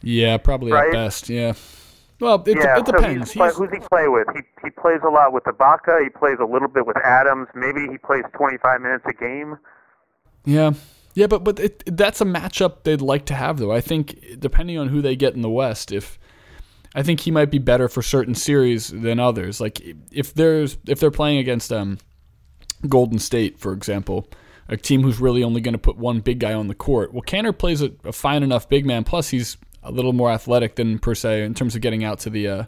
[0.02, 0.88] yeah, probably Right?
[0.88, 1.30] at best.
[1.30, 1.54] Yeah.
[2.20, 3.32] Well, it, yeah, it depends.
[3.32, 4.28] he's play, who's he play with?
[4.34, 6.04] He he plays a lot with Ibaka.
[6.04, 7.48] He plays a little bit with Adams.
[7.56, 9.58] Maybe he plays 25 minutes a game.
[10.46, 10.74] Yeah.
[11.16, 13.72] Yeah, but but it, that's a matchup they'd like to have though.
[13.72, 16.20] I think depending on who they get in the West, if
[16.96, 19.62] I think he might be better for certain series than others.
[19.62, 22.00] Like if there's if they're playing against um
[22.88, 24.28] Golden State, for example,
[24.68, 27.14] a team who's really only going to put one big guy on the court.
[27.14, 29.04] Well, Kanter plays a, a fine enough big man.
[29.04, 29.58] Plus, he's
[29.90, 32.64] a little more athletic than per se in terms of getting out to the uh,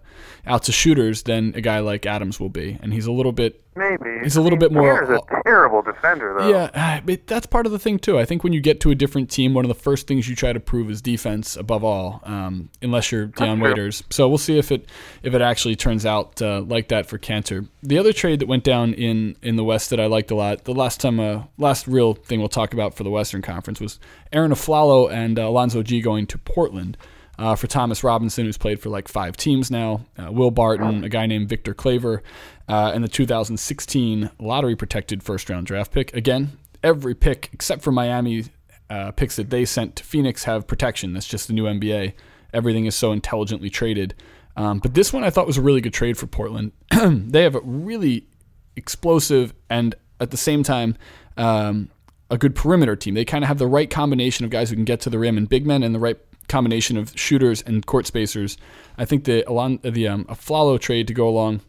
[0.45, 3.60] out to shooters than a guy like Adams will be, and he's a little bit
[3.73, 6.49] Maybe He's a little I bit more- Kanter's a terrible defender, though.
[6.49, 8.19] Yeah, but that's part of the thing too.
[8.19, 10.35] I think when you get to a different team, one of the first things you
[10.35, 13.61] try to prove is defense above all, um, unless you're Dion.
[13.61, 14.03] Waiters.
[14.09, 14.89] So we'll see if it
[15.23, 17.67] if it actually turns out uh, like that for Kanter.
[17.81, 20.65] The other trade that went down in in the West that I liked a lot,
[20.65, 23.99] the last time, uh, last real thing we'll talk about for the Western Conference was
[24.33, 26.97] Arron Afflalo and uh, Alonzo Gee going to Portland.
[27.41, 31.09] Uh, for Thomas Robinson, who's played for like five teams now, uh, Will Barton, a
[31.09, 32.21] guy named Victor Claver,
[32.69, 36.15] uh, and the 2016 lottery protected first round draft pick.
[36.15, 38.45] Again, every pick except for Miami
[38.91, 41.13] uh, picks that they sent to Phoenix have protection.
[41.13, 42.13] That's just the new NBA.
[42.53, 44.13] Everything is so intelligently traded.
[44.55, 46.73] Um, but this one I thought was a really good trade for Portland.
[46.91, 48.27] they have a really
[48.75, 50.95] explosive and at the same time
[51.37, 51.89] um,
[52.29, 53.15] a good perimeter team.
[53.15, 55.37] They kind of have the right combination of guys who can get to the rim
[55.39, 56.19] and big men, and the right
[56.51, 58.57] combination of shooters and court spacers.
[58.97, 61.61] I think the Alon, the um, Afflalo trade to go along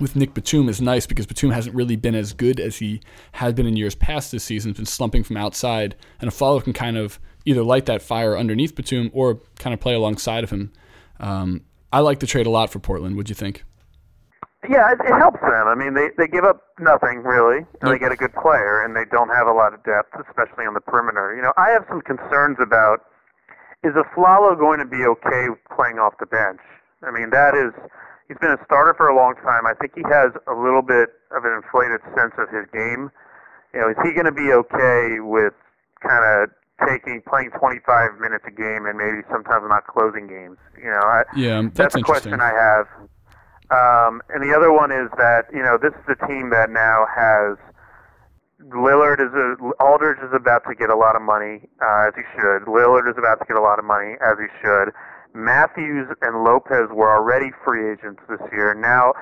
[0.00, 3.00] with Nick Batum is nice because Batum hasn't really been as good as he
[3.32, 4.70] had been in years past this season.
[4.70, 8.36] He's been slumping from outside, and a Afflalo can kind of either light that fire
[8.36, 10.72] underneath Batum or kind of play alongside of him.
[11.20, 11.62] Um,
[11.92, 13.16] I like the trade a lot for Portland.
[13.16, 13.64] What'd you think?
[14.68, 15.66] Yeah, it, it helps them.
[15.66, 18.94] I mean, they they give up nothing really, and they get a good player, and
[18.94, 21.34] they don't have a lot of depth, especially on the perimeter.
[21.34, 23.02] You know, I have some concerns about
[23.82, 26.60] is Afflalo going to be okay playing off the bench?
[27.02, 27.74] I mean, that is
[28.28, 29.66] he's been a starter for a long time.
[29.66, 33.10] I think he has a little bit of an inflated sense of his game.
[33.74, 35.54] You know, is he going to be okay with
[35.98, 36.54] kind of
[36.86, 40.58] taking playing 25 minutes a game and maybe sometimes not closing games?
[40.78, 42.38] You know, I, Yeah, that's that's, a question.
[42.40, 42.86] I have.
[43.72, 47.08] Um, and the other one is that you know this is a team that now
[47.08, 47.56] has
[48.70, 52.22] Lillard is a Aldridge is about to get a lot of money uh, as he
[52.38, 52.70] should.
[52.70, 54.94] Lillard is about to get a lot of money as he should.
[55.34, 58.74] Matthews and Lopez were already free agents this year.
[58.74, 59.14] Now,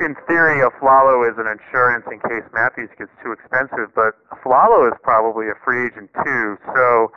[0.00, 4.98] in theory, Afflalo is an insurance in case Matthews gets too expensive, but Afflalo is
[5.02, 6.58] probably a free agent too.
[6.74, 7.12] So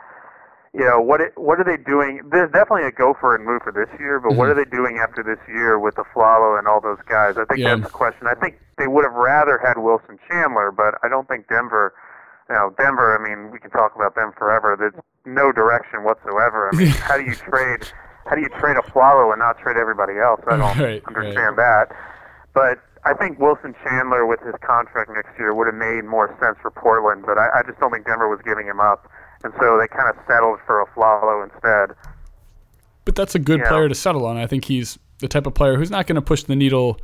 [0.76, 2.20] you know what it, what are they doing?
[2.30, 4.58] There's definitely a go for it move for this year, but what mm-hmm.
[4.58, 7.36] are they doing after this year with the Flalo and all those guys?
[7.40, 7.76] I think Yeah.
[7.76, 8.26] that's the question.
[8.28, 11.94] I think they would have rather had Wilson Chandler, but I don't think Denver.
[12.48, 13.16] You know, Denver.
[13.16, 14.76] I mean, we can talk about them forever.
[14.78, 16.70] There's no direction whatsoever.
[16.72, 17.88] I mean, how do you trade?
[18.26, 20.40] How do you trade Afflalo and not trade everybody else?
[20.46, 21.90] I don't Right, understand that.
[22.54, 26.58] But I think Wilson Chandler with his contract next year would have made more sense
[26.60, 29.06] for Portland, but I, I just don't think Denver was giving him up,
[29.44, 31.96] and so they kind of settled for Afflalo instead.
[33.04, 34.36] But that's a good player to settle on.
[34.36, 37.00] I think he's the type of player who's not going to push the needle.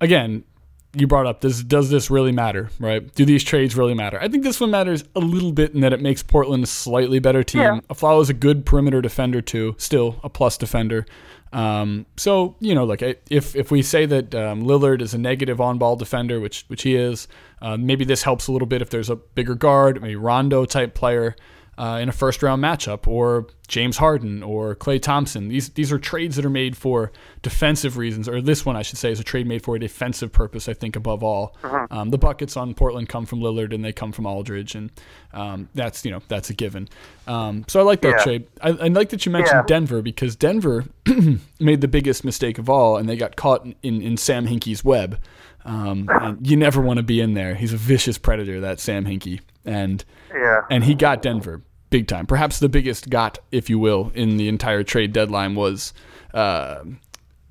[0.00, 0.44] Again,
[0.92, 1.62] you brought up this.
[1.62, 2.70] Does this really matter?
[2.80, 3.14] Right?
[3.14, 4.18] Do these trades really matter?
[4.20, 7.18] I think this one matters a little bit in that it makes Portland a slightly
[7.18, 7.60] better team.
[7.60, 7.80] Yeah.
[7.90, 9.74] Afflalo is a good perimeter defender too.
[9.78, 11.06] Still a plus defender.
[11.52, 15.60] Um, so you know, like if if we say that um, Lillard is a negative
[15.60, 17.28] on-ball defender, which which he is,
[17.62, 20.94] uh, maybe this helps a little bit if there's a bigger guard, maybe Rondo type
[20.94, 21.36] player.
[21.78, 25.48] Uh, in a first round matchup, or James Harden or Klay Thompson.
[25.48, 27.12] These these are trades that are made for
[27.42, 30.32] defensive reasons, or this one I should say is a trade made for a defensive
[30.32, 30.70] purpose.
[30.70, 31.86] I think above all, Uh-huh.
[31.90, 34.90] um, the buckets on Portland come from Lillard and they come from Aldridge, and
[35.34, 36.88] um, that's you know that's a given.
[37.26, 38.24] Um, so I like that Yeah.
[38.24, 38.46] trade.
[38.62, 39.66] I, I like that you mentioned Yeah.
[39.66, 40.86] Denver because Denver
[41.60, 45.18] made the biggest mistake of all, and they got caught in, in Sam Hinkie's web.
[45.66, 46.08] Um,
[46.42, 47.54] you never want to be in there.
[47.54, 50.62] He's a vicious predator, that Sam Hinkie, and Yeah.
[50.70, 52.26] and he got Denver big time.
[52.26, 55.92] Perhaps the biggest got, if you will, in the entire trade deadline was
[56.34, 56.84] uh,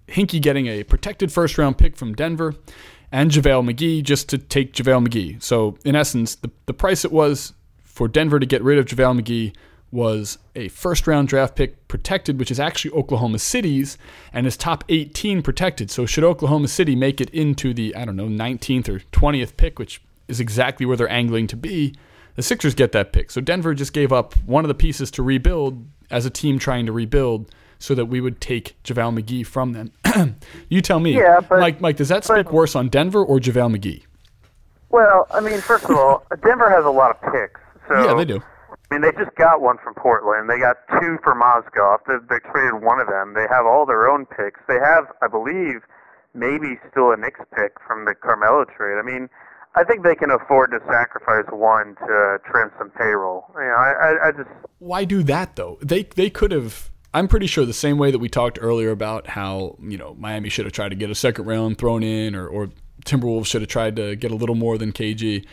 [0.07, 2.55] getting a protected first round pick from Denver
[3.11, 5.41] and JaVale McGee just to take JaVale McGee.
[5.41, 9.21] So, in essence, the, the price it was for Denver to get rid of JaVale
[9.21, 9.55] McGee
[9.91, 13.97] was a first round draft pick protected, which is actually Oklahoma City's,
[14.33, 15.89] and is top 18 protected.
[15.89, 19.79] So, should Oklahoma City make it into the, I don't know, 19th or 20th pick,
[19.79, 21.95] which is exactly where they're angling to be,
[22.35, 23.31] the Sixers get that pick.
[23.31, 26.85] So, Denver just gave up one of the pieces to rebuild as a team trying
[26.85, 29.91] to rebuild so that we would take JaVale McGee from them.
[30.69, 31.15] you tell me.
[31.17, 34.03] Yeah, but- Mike, Mike, does that speak worse on Denver or JaVale McGee?
[34.89, 37.59] Well, I mean, first of all, Denver has a lot of picks.
[37.89, 38.39] So Yeah, they do.
[38.39, 40.49] I mean, they just got one from Portland.
[40.49, 41.99] They got two for Mozgov.
[42.07, 43.33] They, they traded one of them.
[43.33, 44.59] They have all their own picks.
[44.67, 45.81] They have, I believe,
[46.33, 48.97] maybe still a Knicks pick from the Carmelo trade.
[48.97, 49.27] I mean,
[49.75, 53.45] I think they can afford to sacrifice one to trim some payroll.
[53.55, 55.77] You know, I, I, I just Why do that though?
[55.81, 56.89] They they could have.
[57.13, 60.49] I'm pretty sure the same way that we talked earlier about how you know Miami
[60.49, 62.69] should have tried to get a second round thrown in, or, or
[63.05, 65.45] Timberwolves should have tried to get a little more than KG.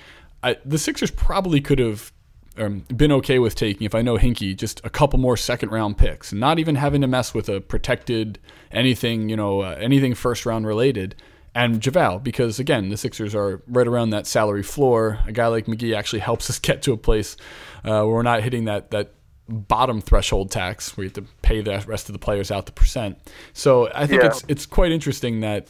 [0.42, 2.12] I, the Sixers probably could have
[2.58, 5.98] um, been okay with taking, if I know Hinkie, just a couple more second round
[5.98, 8.38] picks, not even having to mess with a protected
[8.70, 11.14] anything, you know, uh, anything first round related.
[11.54, 15.18] And JaVale, because again, the Sixers are right around that salary floor.
[15.26, 17.36] A guy like McGee actually helps us get to a place
[17.84, 19.12] uh, where we're not hitting that that
[19.48, 22.72] bottom threshold tax where you have to pay the rest of the players out the
[22.72, 23.18] percent.
[23.52, 24.28] So I think Yeah.
[24.28, 25.68] it's it's quite interesting that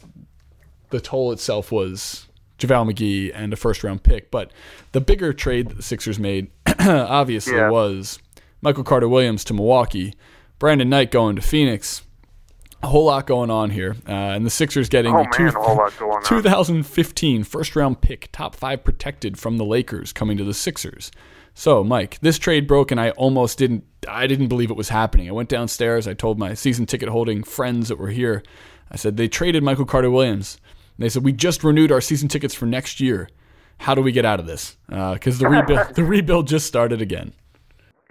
[0.90, 2.26] the toll itself was
[2.58, 4.30] JaVale McGee and a first round pick.
[4.30, 4.52] But
[4.92, 7.70] the bigger trade that the Sixers made, obviously, Yeah.
[7.70, 8.20] was
[8.60, 10.14] Michael Carter Williams to Milwaukee,
[10.60, 12.02] Brandon Knight going to Phoenix.
[12.82, 13.96] A whole lot going on here.
[14.08, 16.22] Uh, and the Sixers getting Oh, the man, a whole lot going on.
[16.24, 21.10] 2015 first round pick, top five protected from the Lakers coming to the Sixers.
[21.54, 23.84] So, Mike, this trade broke, and I almost didn't.
[24.08, 25.28] I didn't believe it was happening.
[25.28, 26.08] I went downstairs.
[26.08, 28.42] I told my season ticket holding friends that were here.
[28.90, 30.58] I said they traded Michael Carter Williams.
[30.98, 33.28] They said we just renewed our season tickets for next year.
[33.78, 34.76] How do we get out of this?
[34.88, 37.32] Because the rebuild, the rebuild just started again.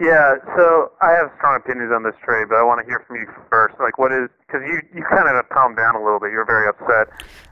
[0.02, 3.16] Yeah, so I have strong opinions on this trade, but I want to hear from
[3.22, 3.78] you first.
[3.78, 6.32] Like, what is because you you kind of calmed down a little bit.
[6.32, 7.06] You're very upset.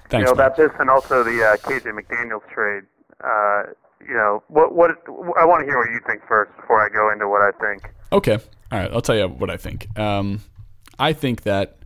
[0.08, 2.82] Thanks, you know about this, and also the uh, KJ McDaniels trade.
[3.22, 4.90] Uh, you know, what what
[5.38, 7.94] I want to hear what you think first before I go into what I think.
[8.12, 8.38] Okay.
[8.72, 8.90] All right.
[8.92, 9.86] I'll tell you what I think.
[9.96, 10.40] Um,
[10.98, 11.76] I think that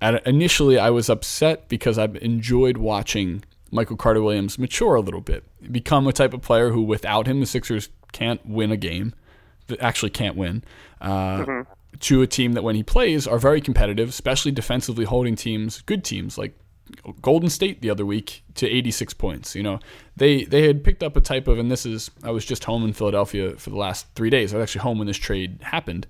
[0.00, 5.20] at, initially I was upset because I've enjoyed watching Michael Carter Williams mature a little
[5.20, 9.12] bit, become a type of player who, without him, the Sixers can't win a game.
[9.68, 10.64] That actually can't win.
[11.00, 11.64] Uh,
[12.00, 16.02] To a team that, when he plays, are very competitive, especially defensively holding teams, good
[16.04, 16.58] teams like
[17.20, 19.54] Golden State the other week to 86 points.
[19.54, 19.78] You know,
[20.16, 22.84] they they had picked up a type of, and this is I was just home
[22.84, 24.52] in Philadelphia for the last three days.
[24.52, 26.06] I was actually home when this trade happened,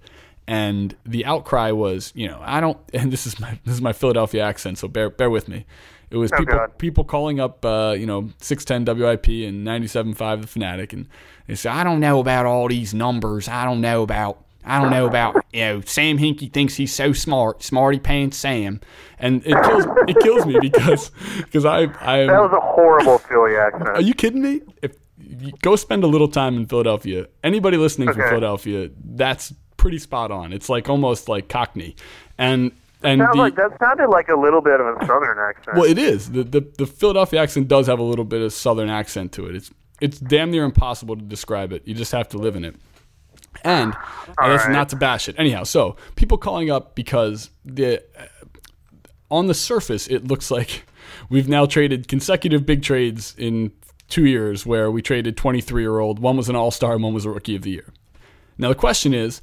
[0.46, 3.92] and the outcry was, you know, I don't, and this is my this is my
[3.92, 5.66] Philadelphia accent, so bear bear with me.
[6.12, 6.78] It was Oh, people God.
[6.78, 11.08] people calling up, uh, you know, 610 WIP and 97.5 The Fanatic, and
[11.46, 13.48] they say, I don't know about all these numbers.
[13.48, 17.12] I don't know about I don't know about you know Sam Hinkie thinks he's so
[17.12, 18.80] smart, smarty pants Sam,
[19.18, 23.56] and it kills it kills me because because I I That was a horrible Philly
[23.56, 23.88] accent.
[23.88, 24.60] are you kidding me?
[24.82, 29.98] If you go spend a little time in Philadelphia, anybody listening from Philadelphia, that's pretty
[29.98, 30.52] spot on.
[30.52, 31.96] It's like almost like Cockney,
[32.38, 32.70] and
[33.02, 35.76] and the, like that sounded like a little bit of a southern accent.
[35.76, 38.90] well, it is the, the the Philadelphia accent does have a little bit of Southern
[38.90, 39.56] accent to it.
[39.56, 41.82] It's it's damn near impossible to describe it.
[41.86, 42.76] You just have to live in it.
[43.64, 44.72] And guess right.
[44.72, 45.36] not to bash it.
[45.38, 48.26] Anyhow, so people calling up because the uh,
[49.30, 50.84] on the surface it looks like
[51.28, 53.72] we've now traded consecutive big trades in
[54.08, 57.24] two years where we traded 23 year old one was an all-star and one was
[57.24, 57.94] a rookie of the year
[58.58, 59.40] now the question is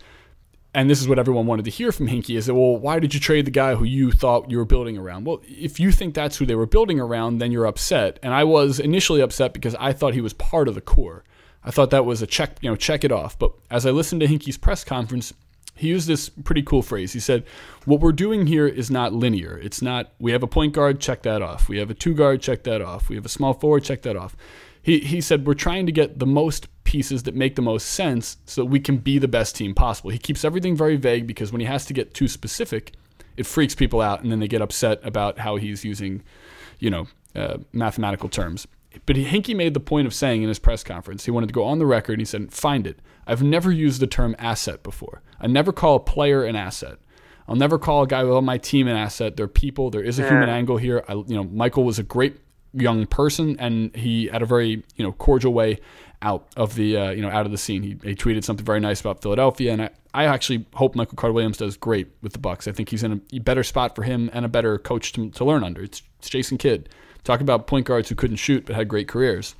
[0.74, 3.14] and this is what everyone wanted to hear from Hinkie is that, well, why did
[3.14, 5.26] you trade the guy who you thought you were building around?
[5.26, 8.20] Well, if you think that's who they were building around, then you're upset.
[8.22, 11.24] And I was initially upset because I thought he was part of the core.
[11.64, 13.38] I thought that was a check, you know, check it off.
[13.38, 15.34] But as I listened to Hinkie's press conference,
[15.76, 17.14] he used this pretty cool phrase.
[17.14, 17.46] He said,
[17.86, 19.58] What we're doing here is not linear.
[19.58, 21.68] It's not, we have a point guard, check that off.
[21.68, 23.10] We have a two guard, check that off.
[23.10, 24.36] We have a small forward, check that off.
[24.82, 28.37] He, he said, We're trying to get the most pieces that make the most sense
[28.46, 30.10] so we can be the best team possible.
[30.10, 32.94] He keeps everything very vague because when he has to get too specific,
[33.37, 36.23] it freaks people out and then they get upset about how he's using,
[36.79, 38.65] you know, uh, mathematical terms.
[39.06, 41.54] But he, Hinkie made the point of saying in his press conference, he wanted to
[41.54, 43.00] go on the record and he said, find it.
[43.27, 45.21] I've never used the term asset before.
[45.40, 46.98] I never call a player an asset.
[47.48, 49.37] I'll never call a guy on my team an asset.
[49.37, 49.92] They're people.
[49.92, 51.04] There is a human angle here.
[51.08, 52.37] I, you know, Michael was a great
[52.73, 55.79] young person, and he had a very you know cordial way
[56.22, 57.84] out of the uh, you know out of the scene.
[57.84, 61.34] He, he, tweeted something very nice about Philadelphia, and I, I actually hope Michael Carter
[61.34, 62.67] Williams does great with the Bucks.
[62.67, 65.46] I think he's in a better spot for him and a better coach to, to
[65.46, 65.82] learn under.
[65.82, 66.90] It's, it's Jason Kidd.
[67.24, 69.56] Talk about point guards who couldn't shoot but had great careers.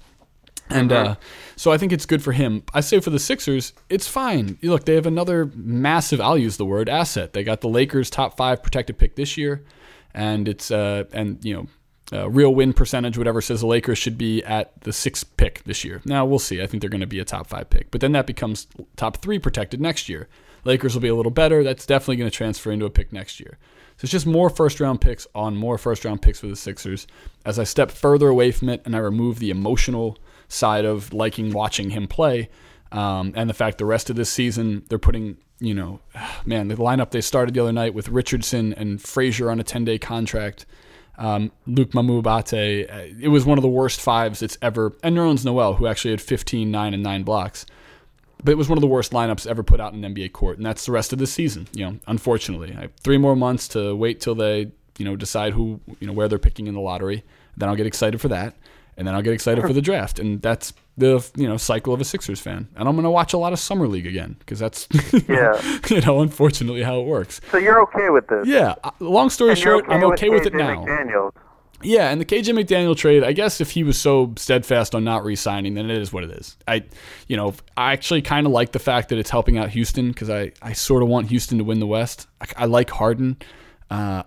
[0.70, 1.16] And uh,
[1.55, 2.64] so I think it's good for him.
[2.74, 4.60] I say for the Sixers, it's fine.
[4.62, 6.22] Look, they have another massive.
[6.22, 7.34] I'll use the word asset.
[7.34, 9.66] They got the Lakers' top five protected pick this year,
[10.14, 11.68] and it's uh, and you know
[12.12, 15.84] uh, real win percentage, whatever says the Lakers should be at the sixth pick this
[15.84, 16.01] year.
[16.05, 16.62] Now we'll see.
[16.62, 19.18] I think they're going to be a top five pick, but then that becomes top
[19.18, 20.28] three protected next year.
[20.66, 21.64] Lakers will be a little better.
[21.64, 23.57] That's definitely going to transfer into a pick next year.
[23.97, 27.05] So it's just more first round picks on more first round picks for the Sixers.
[27.45, 31.51] As I step further away from it and I remove the emotional side of liking
[31.51, 32.49] watching him play.
[32.91, 35.99] Um, and the fact the rest of this season they're putting, you know,
[36.45, 39.86] man, the lineup they started the other night with Richardson and Frazier on a 10
[39.86, 40.66] day contract,
[41.20, 45.45] um, a Moute, uh, it was one of the worst fives it's ever, and Nerlens
[45.45, 47.65] Noel, who actually had 15, 9, and 9 blocks.
[48.41, 50.57] But it was one of the worst lineups ever put out in an NBA court,
[50.57, 51.67] and that's the rest of the season.
[51.74, 55.53] You know, unfortunately, I have three more months to wait till they, you know, decide
[55.53, 57.26] who, you know, where they're picking in the lottery.
[57.57, 58.55] Then I'll get excited for that
[59.00, 60.20] and then I'll get excited for the draft.
[60.20, 62.68] And that's the you know cycle of a Sixers fan.
[62.76, 64.88] And I'm going to watch a lot of summer league again because that's
[65.28, 67.41] yeah you know unfortunately how it works.
[67.50, 68.45] So you're okay with this?
[68.45, 68.76] Yeah.
[68.84, 70.86] Uh, long story and short, okay I'm okay with, with it now.
[70.86, 71.32] McDaniels.
[71.82, 75.24] Yeah, and the KJ McDaniel trade, I guess if he was so steadfast on not
[75.24, 76.58] re-signing, then it is what it is.
[76.68, 76.84] I,
[77.28, 80.30] you know, I actually kind of like the fact that it's helping out Houston because
[80.30, 82.28] I, I sort of want Houston to win the West.
[82.41, 83.38] I, I like Harden.
[83.89, 84.24] Uh,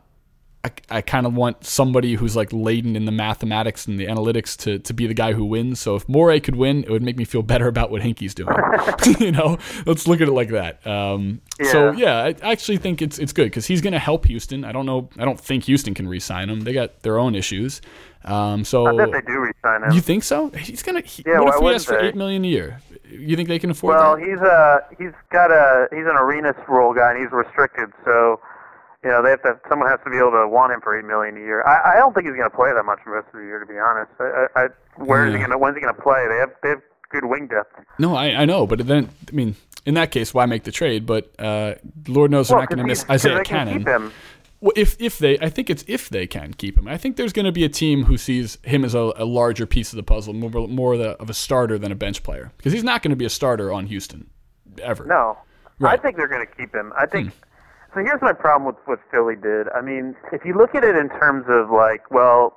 [0.64, 4.56] I, I kind of want somebody who's like laden in the mathematics and the analytics
[4.58, 5.80] to, to be the guy who wins.
[5.80, 8.54] So if Morey could win, it would make me feel better about what Hinkie's doing.
[9.18, 10.86] you know, let's look at it like that.
[10.86, 11.72] Um, yeah.
[11.72, 14.64] So yeah, I actually think it's it's good because he's going to help Houston.
[14.64, 15.08] I don't know.
[15.18, 16.60] I don't think Houston can re-sign him.
[16.60, 17.80] They got their own issues.
[18.24, 19.92] Um, so I bet they do re-sign him.
[19.92, 20.50] You think so?
[20.50, 21.00] He's gonna.
[21.00, 22.80] He, yeah, what if he asks for eight million a year?
[23.10, 24.24] You think they can afford well, that?
[24.24, 28.40] He's a he's got a he's an Arenas rule guy and he's restricted, so
[29.04, 29.58] you know, they have to.
[29.68, 31.62] Someone has to be able to want him for eight million a year.
[31.64, 33.58] I, I don't think he's going to play that much the rest of the year,
[33.58, 34.12] to be honest.
[34.20, 34.68] I, I,
[35.02, 35.30] where yeah.
[35.30, 35.58] is he going to?
[35.58, 36.24] When's he going to play?
[36.28, 37.74] They have they have good wing depth.
[37.98, 41.04] No, I, I know, but then I mean, in that case, why make the trade?
[41.04, 41.74] But uh,
[42.06, 44.12] Lord knows well, they're not going to miss Isaiah Canaan.
[44.60, 46.86] Well, if if they, I think it's if they can keep him.
[46.86, 49.66] I think there's going to be a team who sees him as a, a larger
[49.66, 52.52] piece of the puzzle, more more of, the, of a starter than a bench player,
[52.56, 54.30] because he's not going to be a starter on Houston
[54.80, 55.04] ever.
[55.04, 55.38] No,
[55.80, 55.98] right.
[55.98, 56.92] I think they're going to keep him.
[56.96, 57.32] I think.
[57.32, 57.41] Hmm
[57.94, 59.68] so here's my problem with what Philly did.
[59.76, 62.56] I mean, if you look at it in terms of like, well,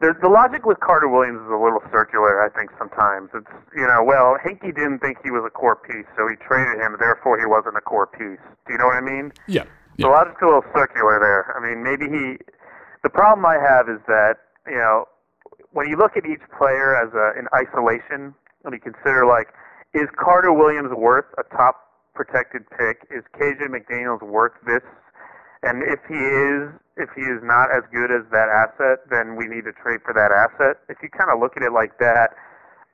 [0.00, 2.42] the, the logic with Carter Williams is a little circular.
[2.42, 6.10] I think sometimes it's you know, well, Hinkie didn't think he was a core piece,
[6.18, 6.96] so he traded him.
[6.98, 8.42] Therefore, he wasn't a core piece.
[8.66, 9.32] Do you know what I mean?
[9.46, 9.64] Yeah.
[9.96, 10.06] yeah.
[10.06, 11.54] The logic's a little circular there.
[11.54, 12.42] I mean, maybe he.
[13.06, 15.06] The problem I have is that you know,
[15.70, 19.54] when you look at each player as a in isolation, when you consider like,
[19.94, 23.08] is Carter Williams worth a top protected pick.
[23.10, 24.84] Is KJ McDaniels worth this?
[25.62, 29.46] And if he is, if he is not as good as that asset, then we
[29.46, 30.82] need to trade for that asset.
[30.88, 32.34] If you kind of look at it like that,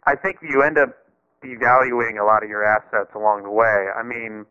[0.05, 0.93] I think you end up
[1.43, 3.89] devaluing a lot of your assets along the way.
[3.97, 4.45] I mean,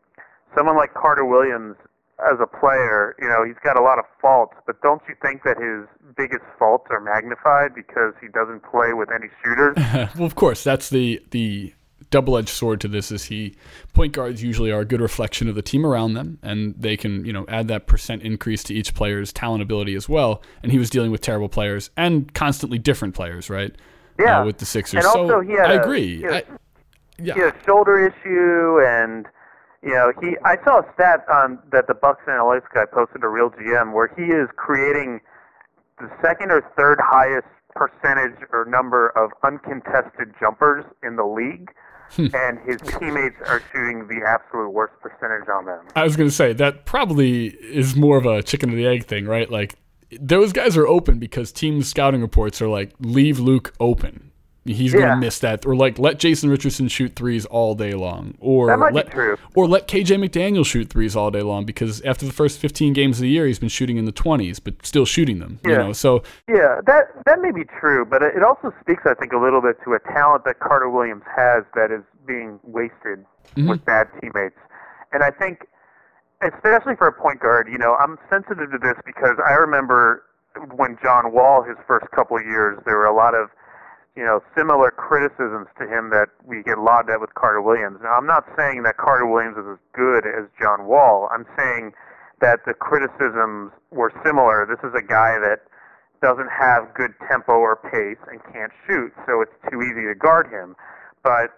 [0.57, 1.75] someone like Carter Williams
[2.19, 5.43] as a player, you know, he's got a lot of faults, but don't you think
[5.43, 5.85] that his
[6.17, 9.77] biggest faults are magnified because he doesn't play with any shooters?
[10.17, 11.73] well, of course, that's the the
[12.09, 13.55] double-edged sword to this is he
[13.93, 17.25] point guards usually are a good reflection of the team around them and they can
[17.25, 20.41] you know add that percent increase to each player's talent ability as well.
[20.63, 23.75] And he was dealing with terrible players and constantly different players right?
[24.19, 24.41] Yeah.
[24.41, 25.05] uh, with the Sixers.
[25.05, 26.17] And also so he had I a, agree.
[26.17, 26.43] he had, I,
[27.19, 27.33] yeah.
[27.33, 29.25] he had a shoulder issue and
[29.83, 33.27] you know he I saw a stat on that the Bucks analytics guy posted to
[33.27, 35.19] Real GM where he is creating
[35.99, 41.71] the second or third highest percentage or number of uncontested jumpers in the league.
[42.11, 42.27] Hmm.
[42.33, 45.85] and his teammates are shooting the absolute worst percentage on them.
[45.95, 49.05] I was going to say that probably is more of a chicken or the egg
[49.05, 49.49] thing, right?
[49.49, 49.75] Like
[50.19, 54.31] those guys are open because team scouting reports are like leave Luke open.
[54.67, 54.99] He's Yeah.
[54.99, 58.67] going to miss that, or like let Jason Richardson shoot threes all day long, or
[58.67, 62.25] That might be let or let KJ McDaniel shoot threes all day long because after
[62.25, 65.05] the first 15 games of the year, he's been shooting in the 20s, but still
[65.05, 65.59] shooting them.
[65.63, 65.77] You Yeah.
[65.77, 69.37] know, so Yeah, that that may be true, but it also speaks, I think, a
[69.37, 73.69] little bit to a talent that Carter Williams has that is being wasted mm-hmm.
[73.69, 74.57] with bad teammates.
[75.13, 75.65] And I think,
[76.41, 80.23] especially for a point guard, you know, I'm sensitive to this because I remember
[80.75, 83.49] when John Wall, his first couple of years, there were a lot of,
[84.17, 88.01] you know, similar criticisms to him that we get lobbed at with Carter Williams.
[88.01, 91.29] Now, I'm not saying that Carter Williams is as good as John Wall.
[91.29, 91.93] I'm saying
[92.41, 94.65] that the criticisms were similar.
[94.65, 95.69] This is a guy that
[96.25, 100.49] doesn't have good tempo or pace and can't shoot, so it's too easy to guard
[100.49, 100.73] him.
[101.21, 101.53] But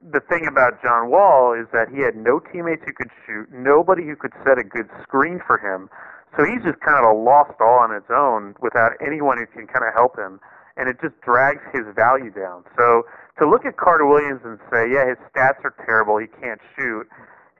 [0.00, 4.08] the thing about John Wall is that he had no teammates who could shoot, nobody
[4.08, 5.92] who could set a good screen for him.
[6.32, 9.68] So he's just kind of a lost all on its own without anyone who can
[9.68, 10.40] kind of help him,
[10.76, 12.64] and it just drags his value down.
[12.76, 13.04] So
[13.38, 17.06] to look at Carter Williams and say, yeah, his stats are terrible, he can't shoot,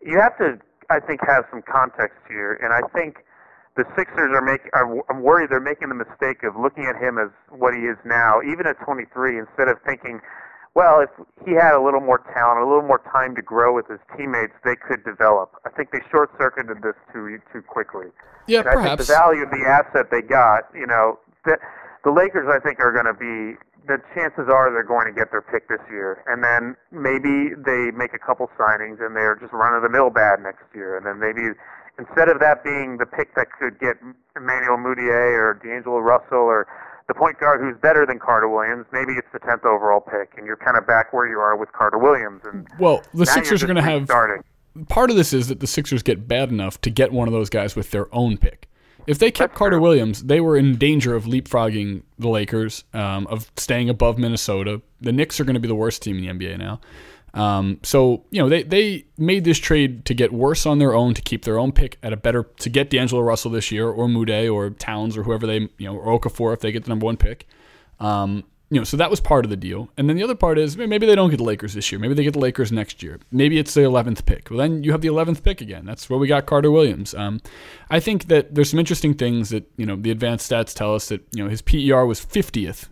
[0.03, 0.59] you have to,
[0.91, 3.25] I think, have some context here, and I think
[3.77, 4.71] the Sixers are making.
[4.75, 8.43] I'm worried they're making the mistake of looking at him as what he is now,
[8.43, 10.21] even at 23, instead of thinking,
[10.75, 11.11] well, if
[11.47, 14.53] he had a little more talent, a little more time to grow with his teammates,
[14.65, 15.55] they could develop.
[15.65, 18.07] I think they short circuited this too too quickly.
[18.47, 21.57] yeah, And I think the value of the asset they got, you know, the,
[22.05, 23.59] the Lakers, I think, are going to be.
[23.88, 27.90] The chances are they're going to get their pick this year, and then maybe they
[27.90, 31.05] make a couple signings and they're just run of the mill bad next year, and
[31.07, 31.57] then maybe
[31.98, 33.96] instead of that being the pick that could get
[34.36, 36.68] Emmanuel Mudiay or D'Angelo Russell or
[37.09, 40.46] the point guard who's better than Carter Williams, maybe it's the tenth overall pick, and
[40.46, 43.66] you're kind of back where you are with Carter Williams, and well, the Sixers are
[43.66, 44.07] going to have
[44.88, 47.51] part of this is that the Sixers get bad enough to get one of those
[47.51, 48.68] guys with their own pick.
[49.07, 53.51] If they kept Carter Williams, they were in danger of leapfrogging the Lakers, um, of
[53.57, 54.82] staying above Minnesota.
[55.01, 56.80] The Knicks are going to be the worst team in the NBA now.
[57.32, 61.14] Um, so you know they they made this trade to get worse on their own
[61.14, 64.09] to keep their own pick at a better to get D'Angelo Russell this year or
[64.09, 67.07] Mudiay or Towns or whoever they you know or Okafor if they get the number
[67.07, 67.46] one pick.
[68.01, 69.91] Um, you know, so that was part of the deal.
[69.97, 71.99] And then the other part is maybe they don't get the Lakers this year.
[71.99, 73.18] Maybe they get the Lakers next year.
[73.33, 74.49] Maybe it's the 11th pick.
[74.49, 75.85] Well, then you have the 11th pick again.
[75.85, 77.12] That's where we got Carter Williams.
[77.12, 77.41] Um,
[77.91, 81.09] I think that there's some interesting things that, you know, the advanced stats tell us
[81.09, 82.89] that, you know, his PER was 50th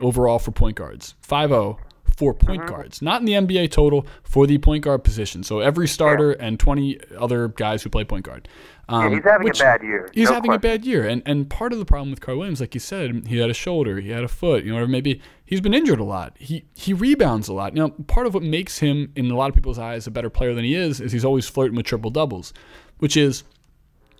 [0.00, 1.14] overall for point guards.
[1.26, 1.78] 5-0
[2.20, 3.00] for point guards.
[3.00, 5.42] Not in the NBA total, for the point guard position.
[5.42, 8.46] So every starter and 20 other guys who play point guard.
[8.90, 10.10] Um, Yeah, he's having which- a bad year.
[10.12, 12.60] He's no having a bad year, and and part of the problem with Carter Williams,
[12.60, 15.22] like you said, he had a shoulder, he had a foot, you know, or maybe
[15.46, 16.34] he's been injured a lot.
[16.38, 17.72] He he rebounds a lot.
[17.72, 20.52] Now, part of what makes him, in a lot of people's eyes, a better player
[20.52, 22.52] than he is, is he's always flirting with triple doubles,
[22.98, 23.44] which is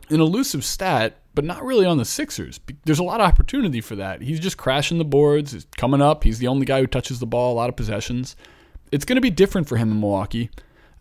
[0.09, 2.61] an elusive stat, but not really on the Sixers.
[2.85, 4.23] There's a lot of opportunity for that.
[4.23, 6.25] He's just crashing the boards, he's coming up.
[6.25, 8.37] He's the only guy who touches the ball, a lot of possessions.
[8.93, 10.51] It's going to be different for him in Milwaukee.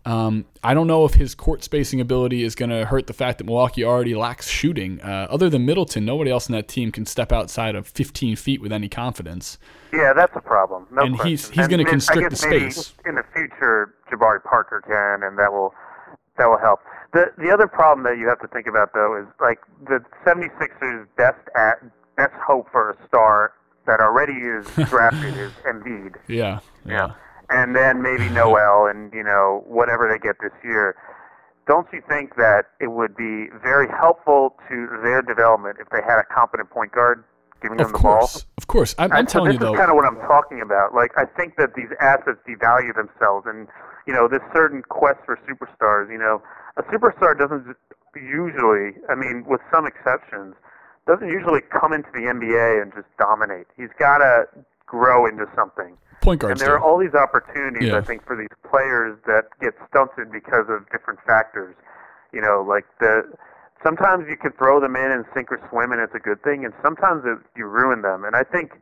[0.06, 3.36] Um, I don't know if his court spacing ability is going to hurt the fact
[3.36, 4.98] that Milwaukee already lacks shooting.
[5.02, 8.62] Uh, other than Middleton, nobody else in that team can step outside of 15 feet
[8.62, 9.58] with any confidence.
[9.92, 10.86] Yeah, that's a problem.
[10.90, 11.28] No And question.
[11.28, 12.94] he's- he's And I constrict guess the maybe space.
[13.04, 15.74] In the future, Jabari Parker can, and that will
[16.38, 16.80] that will help.
[17.12, 19.58] The the other problem that you have to think about though is like
[19.88, 21.82] the 76ers best at
[22.16, 23.52] best hope for a star
[23.86, 26.14] that already is drafted is Embiid.
[26.28, 27.12] Yeah, yeah.
[27.48, 30.94] And then maybe Noel and, you know, whatever they get this year.
[31.66, 36.18] Don't you think that it would be very helpful to their development if they had
[36.20, 37.24] a competent point guard
[37.62, 38.18] giving Of them the ball?
[38.20, 38.94] course, of course.
[38.98, 39.72] I'm, I'm so telling this you though.
[39.74, 40.94] is kind of what I'm talking about.
[40.94, 43.66] Like, I think that these assets devalue themselves, and
[44.06, 46.10] you know, this certain quest for superstars.
[46.10, 46.42] You know,
[46.76, 47.76] a superstar doesn't
[48.16, 50.54] usually, I mean, with some exceptions,
[51.06, 53.66] doesn't usually come into the NBA and just dominate.
[53.76, 54.44] He's got to
[54.86, 55.96] grow into something.
[56.20, 56.60] point guards.
[56.60, 57.98] And there are all these opportunities, Yeah.
[57.98, 61.74] I think, for these players that get stunted because of different factors.
[62.32, 63.32] You know, like the
[63.82, 66.64] sometimes you can throw them in and sink or swim, and it's a good thing,
[66.64, 68.24] and sometimes it, you ruin them.
[68.24, 68.80] And I think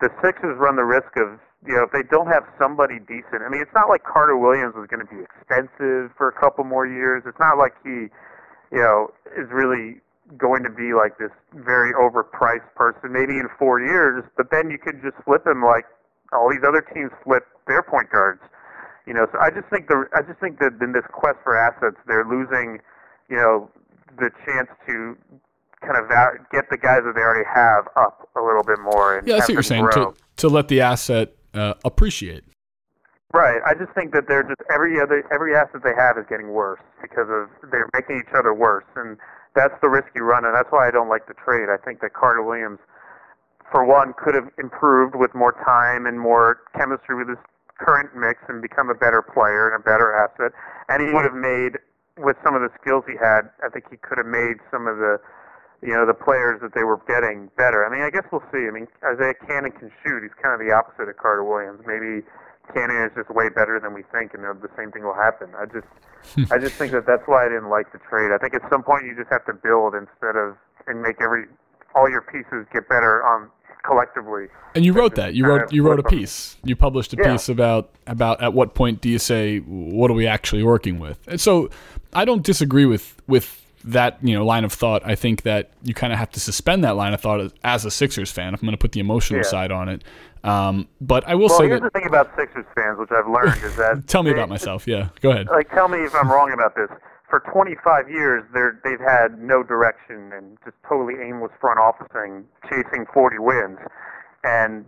[0.00, 3.44] the Sixers run the risk of you know if they don't have somebody decent.
[3.44, 6.64] I mean, it's not like Carter Williams was going to be expensive for a couple
[6.64, 7.24] more years.
[7.26, 8.08] It's not like he,
[8.72, 10.00] you know, is really
[10.38, 14.78] going to be like this very overpriced person maybe in four years, but then you
[14.78, 15.84] could just flip him like
[16.32, 18.40] all these other teams flip their point guards.
[19.06, 21.56] You know, so I just think the I just think that in this quest for
[21.56, 22.78] assets, they're losing,
[23.28, 23.68] you know,
[24.16, 25.16] the chance to
[25.80, 26.08] kind of
[26.52, 29.18] get the guys that they already have up a little bit more.
[29.18, 29.88] And Yeah, that's what you're saying.
[29.92, 32.44] To, to let the asset uh, appreciate.
[33.32, 33.62] Right.
[33.64, 36.82] I just think that they're just every other every asset they have is getting worse
[37.00, 39.16] because of they're making each other worse, and
[39.54, 41.70] that's the risk you run, and that's why I don't like the trade.
[41.70, 42.78] I think that Carter Williams,
[43.70, 47.38] for one, could have improved with more time and more chemistry with his
[47.78, 50.52] current mix and become a better player and a better asset.
[50.88, 51.78] And he would have made,
[52.18, 54.98] with some of the skills he had, I think he could have made some of
[54.98, 55.18] the,
[55.82, 57.84] you know, the players that they were getting better.
[57.84, 58.68] I mean, I guess we'll see.
[58.68, 60.22] I mean, Isaiah Canaan can shoot.
[60.22, 61.80] He's kind of the opposite of Carter Williams.
[61.86, 62.20] Maybe
[62.74, 65.48] Canaan is just way better than we think, and the same thing will happen.
[65.56, 65.88] I just,
[66.52, 68.30] I just think that that's why I didn't like the trade.
[68.32, 70.56] I think at some point you just have to build instead of
[70.86, 71.44] and make every
[71.94, 73.48] all your pieces get better on
[73.82, 74.46] collectively.
[74.74, 75.34] And you wrote that.
[75.34, 76.56] You wrote you wrote a piece.
[76.62, 77.32] You published a Yeah.
[77.32, 81.18] piece about about at what point do you say what are we actually working with?
[81.26, 81.70] And so
[82.12, 85.02] I don't disagree with with that you know line of thought.
[85.04, 87.90] I think that you kind of have to suspend that line of thought as a
[87.90, 88.54] Sixers fan.
[88.54, 89.44] If I'm going to put the emotional Yeah.
[89.48, 90.04] side on it,
[90.44, 91.92] um, but I will Well, say here's that.
[91.92, 94.86] the thing about Sixers fans, which I've learned, is that Tell me they- about myself.
[94.86, 95.48] Yeah, go ahead.
[95.48, 96.88] Like, tell me if I'm wrong about this.
[97.28, 103.06] For 25 years, they're they've had no direction and just totally aimless front officing, chasing
[103.14, 103.78] 40 wins,
[104.44, 104.84] and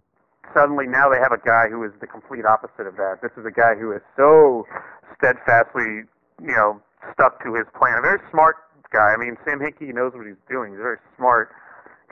[0.53, 3.19] suddenly now they have a guy who is the complete opposite of that.
[3.23, 4.67] This is a guy who is so
[5.17, 6.03] steadfastly,
[6.43, 6.81] you know,
[7.15, 7.97] stuck to his plan.
[7.99, 8.57] A very smart
[8.93, 9.13] guy.
[9.13, 10.73] I mean, Sam Hinkie knows what he's doing.
[10.73, 11.51] He's a very smart,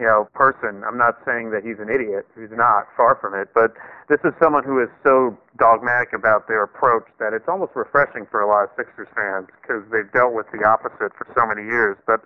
[0.00, 0.82] you know, person.
[0.82, 2.26] I'm not saying that he's an idiot.
[2.34, 2.88] He's not.
[2.96, 3.52] Far from it.
[3.54, 3.76] But
[4.08, 8.40] this is someone who is so dogmatic about their approach that it's almost refreshing for
[8.40, 12.00] a lot of Sixers fans because they've dealt with the opposite for so many years.
[12.08, 12.24] But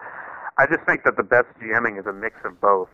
[0.56, 2.88] I just think that the best GMing is a mix of both.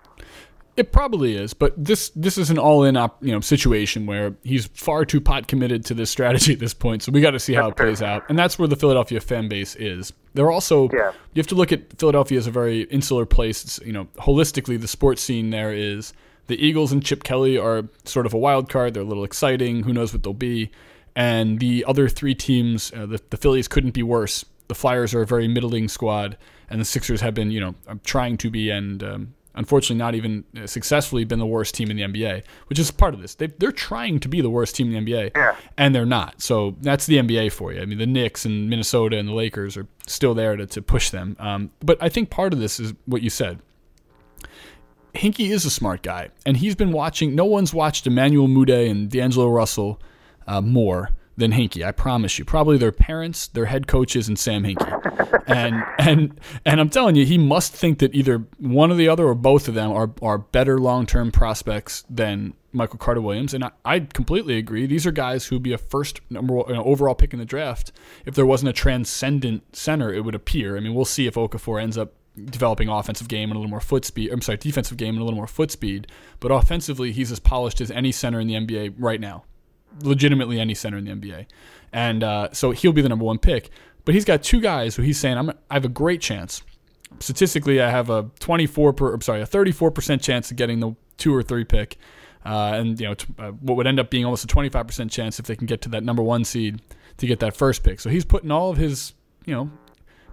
[0.81, 4.65] It probably is, but this this is an all-in op, you know situation where he's
[4.69, 7.03] far too pot committed to this strategy at this point.
[7.03, 9.47] So we got to see how it plays out, and that's where the Philadelphia fan
[9.47, 10.15] base is.
[10.33, 11.13] They're also Yeah.
[11.35, 13.63] you have to look at Philadelphia as a very insular place.
[13.63, 16.15] It's, you know, holistically, the sports scene there is
[16.47, 18.95] the Eagles and Chip Kelly are sort of a wild card.
[18.95, 19.83] They're a little exciting.
[19.83, 20.71] Who knows what they'll be?
[21.15, 24.47] And the other three teams, uh, the, the Phillies couldn't be worse.
[24.69, 26.39] The Flyers are a very middling squad,
[26.71, 27.75] and the Sixers have been, you know,
[28.05, 31.97] trying to be and um, unfortunately not even uh, successfully been the worst team in
[31.97, 33.35] the NBA, which is part of this.
[33.35, 35.57] They, they're trying to be the worst team in the NBA, Yeah.
[35.77, 36.41] and they're not.
[36.41, 37.81] So that's the NBA for you.
[37.83, 41.11] I mean, the Knicks and Minnesota and the Lakers are still there to, to push
[41.11, 41.37] them.
[41.41, 43.59] Um, but I think part of this is what you said.
[45.15, 47.35] Hinkie is a smart guy, and he's been watching.
[47.35, 50.01] No one's watched Emmanuel Mudiay and D'Angelo Russell
[50.47, 51.85] uh, more than Hinkie.
[51.85, 52.45] I promise you.
[52.45, 55.45] Probably their parents, their head coaches, and Sam Hinkie.
[55.47, 59.27] and and and I'm telling you, he must think that either one or the other
[59.27, 63.55] or both of them are are better long term prospects than Michael Carter Williams.
[63.55, 64.87] And I, I completely agree.
[64.87, 67.93] These are guys who'd be a first number you know, overall pick in the draft.
[68.25, 70.77] If there wasn't a transcendent center, it would appear.
[70.77, 72.13] I mean, we'll see if Okafor ends up
[72.45, 74.31] developing offensive game and a little more foot speed.
[74.31, 76.07] I'm sorry, defensive game and a little more foot speed.
[76.39, 79.45] But offensively, he's as polished as any center in the NBA right now.
[80.03, 81.47] Legitimately, any center in the NBA,
[81.93, 83.71] and uh, so he'll be the number one pick.
[84.05, 86.63] But he's got two guys who he's saying I'm, I have a great chance.
[87.19, 90.95] Statistically, I have a 24 per, I'm sorry, a 34 percent chance of getting the
[91.17, 91.99] two or three pick,
[92.45, 95.11] uh, and you know t- uh, what would end up being almost a 25 percent
[95.11, 96.81] chance if they can get to that number one seed
[97.19, 98.01] to get that first pick.
[98.01, 99.15] So he's putting all of his
[99.45, 99.71] you know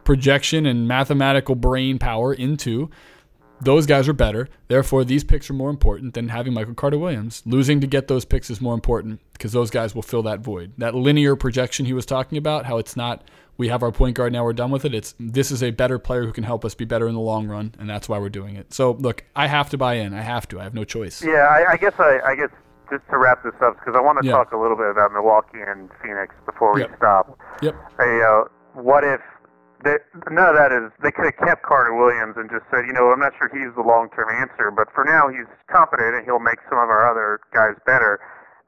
[0.04, 2.90] projection and mathematical brain power into
[3.62, 4.48] those guys are better.
[4.68, 7.42] Therefore, these picks are more important than having Michael Carter Williams.
[7.46, 10.74] Losing to get those picks is more important because those guys will fill that void.
[10.78, 13.24] That linear projection he was talking about, how it's not
[13.60, 14.94] we have our point guard now we're done with it.
[14.94, 17.48] It's this is a better player who can help us be better in the long
[17.48, 18.72] run, and that's why we're doing it.
[18.74, 20.14] So look, I have to buy in.
[20.14, 20.60] I have to.
[20.60, 21.24] I have no choice.
[21.24, 22.50] Yeah, I, I guess I, I guess
[22.92, 24.34] just to wrap this up because I want to Yeah.
[24.34, 26.98] talk a little bit about Milwaukee and Phoenix before we Yep.
[26.98, 27.40] stop.
[27.64, 27.76] Yep.
[28.00, 28.44] Hey, uh,
[28.80, 29.20] what if
[29.84, 29.98] they,
[30.32, 33.14] none of that is they could have kept Carter Williams and just said, you know,
[33.14, 36.42] I'm not sure he's the long term answer, but for now he's competent and he'll
[36.42, 38.20] make some of our other guys better,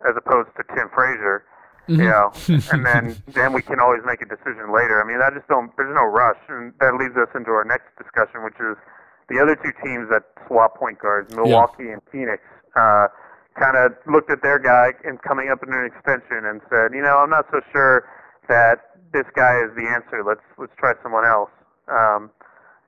[0.06, 1.46] as opposed to Tim Frazier.
[1.90, 2.30] You know,
[2.70, 5.02] and then then we can always make a decision later.
[5.02, 5.74] I mean, I just don't.
[5.74, 8.78] There's no rush, and that leads us into our next discussion, which is
[9.26, 12.46] the other two teams that swap point guards, Milwaukee and Phoenix.
[12.78, 13.10] Uh,
[13.58, 17.02] kind of looked at their guy and coming up in an extension and said, you
[17.02, 18.08] know, I'm not so sure
[18.48, 20.24] that this guy is the answer.
[20.26, 21.52] Let's let's try someone else.
[21.88, 22.32] Um,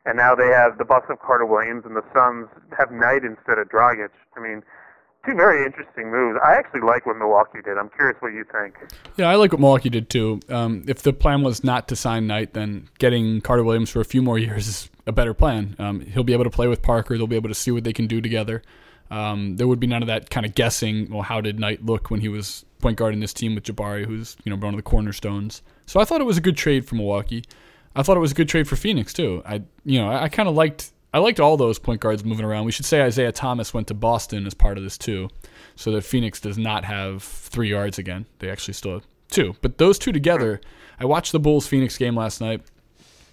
[0.05, 2.47] and now they have the Bucks of Carter Williams and the Suns
[2.77, 4.09] have Knight instead of Dragic.
[4.35, 4.63] I mean,
[5.25, 6.39] two very interesting moves.
[6.43, 7.77] I actually like what Milwaukee did.
[7.77, 8.75] I'm curious what you think.
[9.17, 10.39] Yeah, I like what Milwaukee did too.
[10.49, 14.05] Um, if the plan was not to sign Knight, then getting Carter Williams for a
[14.05, 15.75] few more years is a better plan.
[15.77, 17.17] Um, he'll be able to play with Parker.
[17.17, 18.63] They'll be able to see what they can do together.
[19.11, 21.11] Um, there would be none of that kind of guessing.
[21.11, 24.05] Well, how did Knight look when he was point guard in this team with Jabari,
[24.05, 25.61] who's you know one of the cornerstones?
[25.91, 27.43] So I thought it was a good trade for Milwaukee.
[27.97, 29.43] I thought it was a good trade for Phoenix too.
[29.45, 32.45] I you know I, I kind of liked I liked all those point guards moving
[32.45, 32.63] around.
[32.63, 35.27] We should say Isaiah Thomas went to Boston as part of this too,
[35.75, 38.25] so that Phoenix does not have three yards again.
[38.39, 39.57] They actually still have two.
[39.61, 40.61] But those two together,
[40.97, 42.61] I watched the Bulls Phoenix game last night,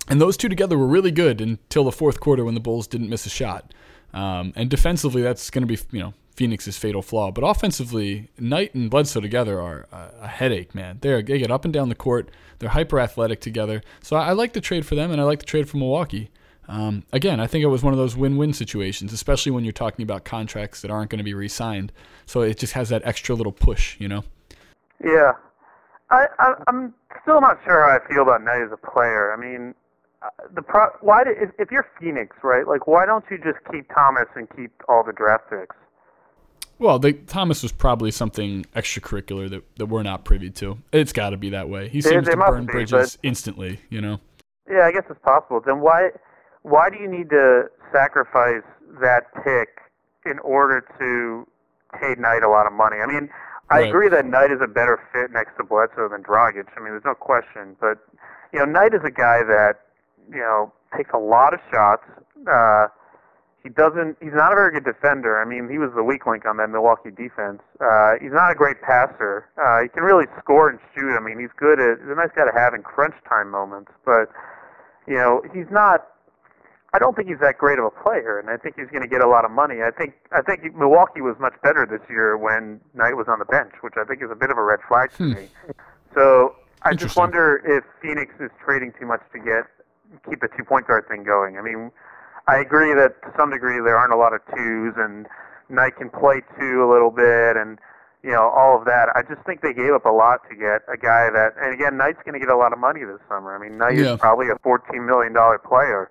[0.09, 3.09] and those two together were really good until the fourth quarter when the Bulls didn't
[3.09, 3.73] miss a shot.
[4.13, 7.33] Um, and defensively, that's going to be you know Phoenix's fatal flaw.
[7.33, 10.99] But offensively, Knight and Bledsoe together are a, headache, man.
[11.01, 12.31] They're, they get up and down the court.
[12.61, 13.83] They're hyper athletic together.
[14.05, 16.31] So I, I, like the trade for them, and I like the trade for Milwaukee.
[16.69, 20.05] Um, again, I think it was one of those win-win situations, especially when you're talking
[20.05, 21.91] about contracts that aren't going to be re-signed.
[22.25, 24.23] So it just has that extra little push, you know.
[25.03, 25.33] Yeah,
[26.11, 29.33] I, I I'm still not sure how I feel about Knight as a player.
[29.33, 29.75] I mean,
[30.23, 32.67] uh, the pro, why do, if, if you're Phoenix, right?
[32.67, 35.75] Like, why don't you just keep Thomas and keep all the draft picks?
[36.79, 40.79] Well, the, Thomas was probably something extracurricular that, that we're not privy to.
[40.93, 41.89] It's got to be that way.
[41.89, 44.21] He seems to burn be, bridges instantly, you know.
[44.71, 45.61] Yeah, I guess it's possible.
[45.65, 46.11] Then why
[46.63, 48.63] why do you need to sacrifice
[49.01, 49.81] that pick
[50.27, 51.47] in order to
[51.99, 52.99] pay Knight a lot of money?
[52.99, 53.31] I mean,
[53.71, 53.89] I right.
[53.89, 56.69] agree that Knight is a better fit next to Bledsoe than Dragic.
[56.77, 57.77] I mean, there's no question.
[57.81, 57.99] But
[58.53, 59.81] you know, Knight is a guy that
[60.31, 62.05] you know takes a lot of shots.
[62.47, 62.89] Uh,
[63.63, 64.17] he doesn't.
[64.21, 65.43] He's not a very good defender.
[65.43, 67.61] I mean, he was the weak link on that Milwaukee defense.
[67.83, 69.51] Uh, he's not a great passer.
[69.59, 71.17] Uh, he can really score and shoot.
[71.17, 71.99] I mean, he's good at.
[71.99, 73.91] He's a nice guy to have in crunch time moments.
[74.07, 74.31] But
[75.07, 76.07] you know, he's not.
[76.95, 79.09] I don't think he's that great of a player, and I think he's going to
[79.11, 79.83] get a lot of money.
[79.83, 83.45] I think I think Milwaukee was much better this year when Knight was on the
[83.45, 85.35] bench, which I think is a bit of a red flag to hmm.
[85.35, 85.49] me.
[86.15, 89.67] So I just wonder if Phoenix is trading too much to get
[90.29, 91.59] keep the two point guard thing going.
[91.59, 91.91] I mean,
[92.49, 95.29] I agree that to some degree there aren't a lot of twos, and
[95.69, 97.79] Knight can play two a little bit, and
[98.25, 99.13] you know all of that.
[99.15, 102.01] I just think they gave up a lot to get a guy that, and again,
[102.01, 103.55] Knight's going to get a lot of money this summer.
[103.55, 104.15] I mean, Knight yeah.
[104.15, 106.11] is probably a fourteen million dollar player,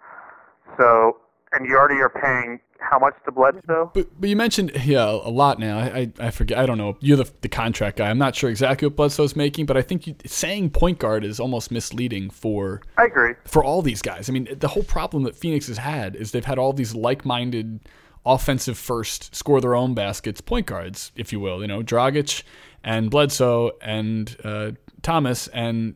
[0.77, 1.17] so
[1.51, 3.91] and you already are paying how much to Bledsoe?
[3.93, 5.80] But, but you mentioned yeah a lot now.
[5.80, 6.57] I, I, I forget.
[6.57, 6.97] I don't know.
[6.99, 8.09] You're the, the contract guy.
[8.09, 11.39] I'm not sure exactly what Bledsoe's making, but I think you, saying point guard is
[11.39, 12.82] almost misleading for.
[12.97, 13.34] I agree.
[13.45, 16.45] For all these guys, I mean, the whole problem that Phoenix has had is they've
[16.45, 17.82] had all these like-minded,
[18.25, 21.61] offensive first, score their own baskets point guards, if you will.
[21.61, 22.43] You know, Dragic
[22.84, 24.71] and Bledsoe and uh,
[25.01, 25.95] Thomas and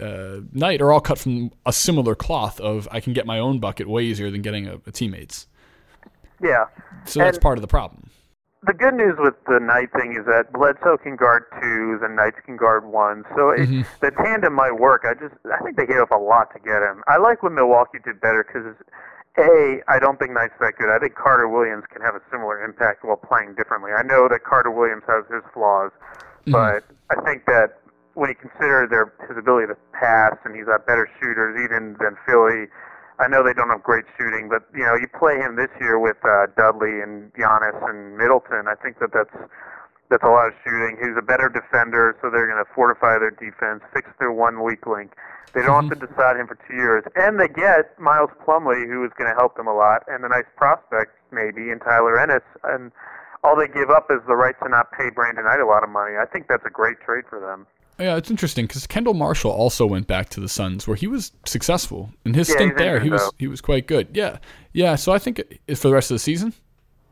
[0.00, 3.60] uh, Knight are all cut from a similar cloth of I can get my own
[3.60, 5.46] bucket way easier than getting a, a teammate's.
[6.42, 6.66] Yeah.
[7.04, 8.10] So that's part of the problem.
[8.66, 12.38] The good news with the Knight thing is that Bledsoe can guard twos and Knights
[12.44, 13.24] can guard ones.
[13.36, 13.82] So it, mm-hmm.
[14.00, 15.06] the tandem might work.
[15.06, 17.04] I just I think they gave up a lot to get him.
[17.06, 18.74] I like what Milwaukee did better because
[19.38, 20.88] a, I don't think Knight's that good.
[20.88, 23.92] I think Carter Williams can have a similar impact while playing differently.
[23.92, 25.92] I know that Carter Williams has his flaws,
[26.48, 26.52] mm-hmm.
[26.52, 26.82] but
[27.12, 27.78] I think that
[28.16, 32.16] when you consider their his ability to pass and he's got better shooters even than
[32.24, 32.72] Philly,
[33.18, 35.98] I know they don't have great shooting, but you know, you play him this year
[35.98, 38.68] with uh, Dudley and Giannis and Middleton.
[38.68, 39.32] I think that that's
[40.10, 40.96] that's a lot of shooting.
[41.00, 44.86] He's a better defender, so they're going to fortify their defense, fix their one weak
[44.86, 45.16] link.
[45.54, 49.02] They don't have to decide him for two years, and they get Miles Plumlee, who
[49.08, 52.44] is going to help them a lot, and a nice prospect maybe in Tyler Ennis,
[52.64, 52.92] and
[53.42, 55.88] all they give up is the right to not pay Brandon Knight a lot of
[55.88, 56.20] money.
[56.20, 57.66] I think that's a great trade for them.
[57.98, 61.32] Yeah, it's interesting because Kendall Marshall also went back to the Suns, where he was
[61.46, 63.00] successful in his yeah, stint there.
[63.00, 63.30] He was though.
[63.38, 64.08] he was quite good.
[64.12, 64.38] Yeah,
[64.72, 64.96] yeah.
[64.96, 65.42] So I think
[65.74, 66.52] for the rest of the season.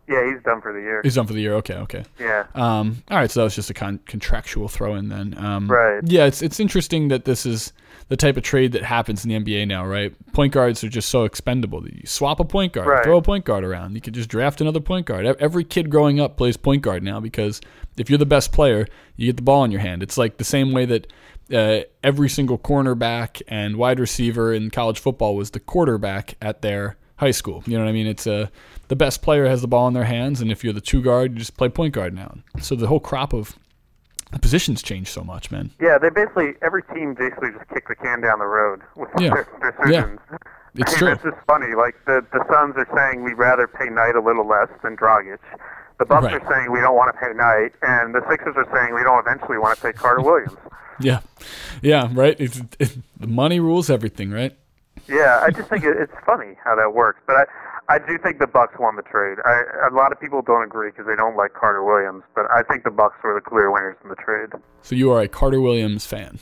[0.08, 1.00] Yeah, he's done for the year.
[1.02, 1.54] He's done for the year.
[1.54, 2.04] Okay, okay.
[2.18, 2.46] Yeah.
[2.54, 3.02] Um.
[3.10, 3.30] All right.
[3.30, 5.36] So that was just a con- contractual throw in then.
[5.38, 6.00] Um, right.
[6.04, 6.26] Yeah.
[6.26, 7.72] It's it's interesting that this is
[8.08, 10.14] the type of trade that happens in the NBA now, right?
[10.32, 11.80] Point guards are just so expendable.
[11.80, 13.04] That you swap a point guard, right.
[13.04, 13.94] throw a point guard around.
[13.94, 15.24] You can just draft another point guard.
[15.24, 17.60] Every kid growing up plays point guard now because
[17.96, 18.86] if you're the best player,
[19.16, 20.02] you get the ball in your hand.
[20.02, 21.06] It's like the same way that
[21.52, 26.96] uh, every single cornerback and wide receiver in college football was the quarterback at their
[27.16, 27.62] high school.
[27.66, 28.06] You know what I mean?
[28.06, 28.50] It's a
[28.88, 31.32] the best player has the ball in their hands, and if you're the two guard,
[31.32, 32.36] you just play point guard now.
[32.60, 33.58] So the whole crop of
[34.32, 35.70] the positions change so much, man.
[35.80, 39.30] Yeah, they basically every team basically just kicked the can down the road with yeah.
[39.30, 40.20] their decisions.
[40.30, 40.38] Yeah.
[40.74, 41.12] It's I true.
[41.12, 41.74] It's just funny.
[41.74, 45.38] Like the the Suns are saying we'd rather pay Knight a little less than Dragic.
[45.98, 46.42] The Bucks right.
[46.42, 49.20] are saying we don't want to pay Knight, and the Sixers are saying we don't
[49.20, 50.58] eventually want to pay Carter Williams.
[50.98, 51.20] yeah,
[51.82, 52.36] yeah, right.
[52.40, 54.56] It's, it, the money rules everything, right?
[55.06, 57.20] Yeah, I just think it, it's funny how that works.
[57.26, 57.44] But I,
[57.88, 59.38] I do think the Bucks won the trade.
[59.44, 62.62] I, a lot of people don't agree because they don't like Carter Williams, but I
[62.62, 64.50] think the Bucks were the clear winners in the trade.
[64.82, 66.38] So you are a Carter Williams fan.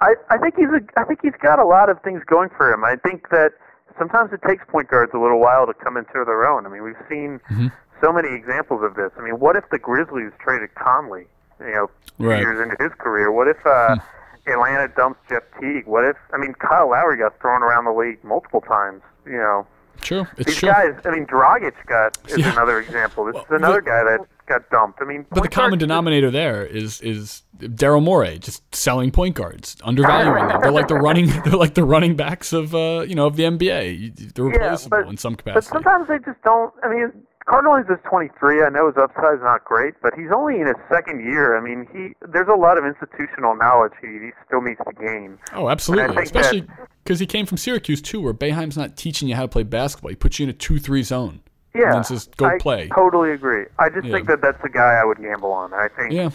[0.00, 2.72] I, I think he's a, I think he's got a lot of things going for
[2.72, 2.84] him.
[2.84, 3.52] I think that
[3.98, 6.66] sometimes it takes point guards a little while to come into their own.
[6.66, 7.68] I mean, we've seen mm-hmm.
[8.02, 9.10] so many examples of this.
[9.18, 11.26] I mean, what if the Grizzlies traded Conley?
[11.60, 12.40] You know, right.
[12.40, 13.30] years into his career.
[13.30, 14.50] What if uh, hmm.
[14.50, 15.86] Atlanta dumps Jeff Teague?
[15.86, 19.02] What if I mean Kyle Lowry got thrown around the league multiple times?
[19.24, 19.66] You know,
[20.00, 20.26] True.
[20.36, 20.68] It's These true.
[20.68, 22.52] guys, I mean, Dragic got is yeah.
[22.52, 23.24] another example.
[23.26, 25.00] This well, is another the, guy that got dumped.
[25.00, 29.76] I mean, but the common denominator there is is Daryl Morey just selling point guards,
[29.84, 30.60] undervaluing them.
[30.60, 33.44] They're like the running they're like the running backs of uh, you know of the
[33.44, 34.34] NBA.
[34.34, 35.72] They're replaceable yeah, but, in some capacity.
[35.72, 36.72] But sometimes they just don't.
[36.82, 37.12] I mean,
[37.46, 38.62] Cardinal is 23.
[38.62, 41.56] I know his upside is not great, but he's only in his second year.
[41.56, 45.38] I mean, he there's a lot of institutional knowledge he, he still needs to gain.
[45.52, 46.66] Oh, absolutely, especially
[47.02, 50.10] because he came from Syracuse too, where Boeheim's not teaching you how to play basketball.
[50.10, 51.40] He puts you in a two-three zone.
[51.74, 53.64] Yeah, and says, "Go I play." Totally agree.
[53.78, 54.12] I just Yeah.
[54.12, 55.72] think that that's the guy I would gamble on.
[55.72, 56.30] I think Yeah,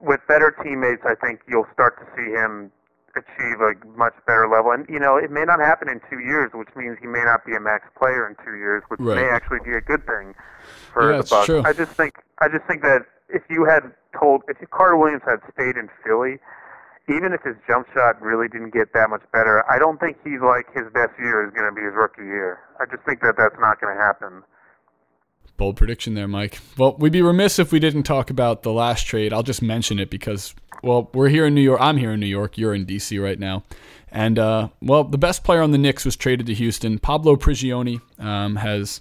[0.00, 2.70] with better teammates, I think you'll start to see him
[3.16, 4.70] achieve a much better level.
[4.72, 7.44] And you know, it may not happen in two years, which means he may not
[7.44, 9.16] be a max player in two years, which Right.
[9.24, 10.34] may actually be a good thing
[10.92, 11.46] for Yeah, the Bucks.
[11.46, 11.62] true.
[11.64, 15.40] I just think I just think that if you had told if Carter Williams had
[15.52, 16.38] stayed in Philly,
[17.08, 20.40] even if his jump shot really didn't get that much better, I don't think he's
[20.40, 22.60] like his best year is going to be his rookie year.
[22.80, 24.42] I just think that that's not going to happen.
[25.56, 26.60] Bold prediction there, Mike.
[26.76, 29.32] Well, we'd be remiss if we didn't talk about the last trade.
[29.32, 31.80] I'll just mention it because, well, we're here in New York.
[31.80, 32.58] I'm here in New York.
[32.58, 33.64] You're in DC right now.
[34.10, 36.98] And, uh, well, the best player on the Knicks was traded to Houston.
[36.98, 39.00] Pablo Prigioni um, has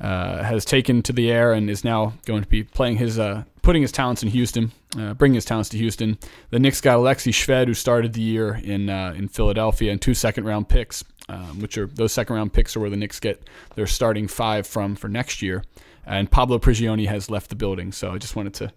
[0.00, 3.44] uh, has taken to the air and is now going to be playing his, uh,
[3.62, 6.18] putting his talents in Houston, uh, bringing his talents to Houston.
[6.50, 10.14] The Knicks got Alexi Shved, who started the year in uh, in Philadelphia, and two
[10.14, 13.48] second round picks, um, which are those second round picks are where the Knicks get
[13.74, 15.64] their starting five from for next year.
[16.04, 18.72] And Pablo Prigioni has left the building, so I just wanted to.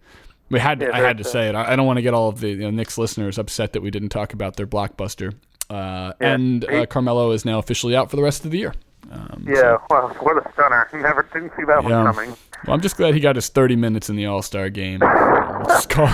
[0.49, 1.55] We had Yeah, I had to say it.
[1.55, 3.81] I I don't want to get all of the you know, Knicks listeners upset that
[3.81, 5.33] we didn't talk about their blockbuster.
[5.69, 6.33] Uh, Yeah.
[6.33, 8.73] and uh, Carmelo is now officially out for the rest of the year.
[9.11, 10.87] Um, Yeah, well, what a stunner!
[10.93, 12.03] Never didn't see that Yeah.
[12.03, 12.29] one coming.
[12.67, 14.99] well, I'm just glad he got his 30 minutes in the All Star game.
[15.89, 16.07] Call,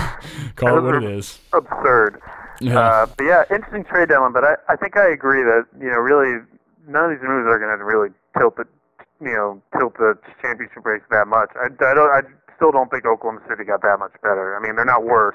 [0.56, 1.38] call it what it is.
[1.52, 2.20] absurd.
[2.62, 2.78] Yeah.
[2.78, 4.32] Uh, but yeah, interesting trade deadline.
[4.32, 6.40] But I, I think I agree that you know really
[6.88, 8.64] none of these moves are going to really tilt the
[9.20, 11.50] you know tilt the championship race that much.
[11.56, 12.10] I, I don't.
[12.10, 12.22] I
[12.56, 14.56] still don't think Oklahoma City got that much better.
[14.56, 15.34] I mean, they're not worse,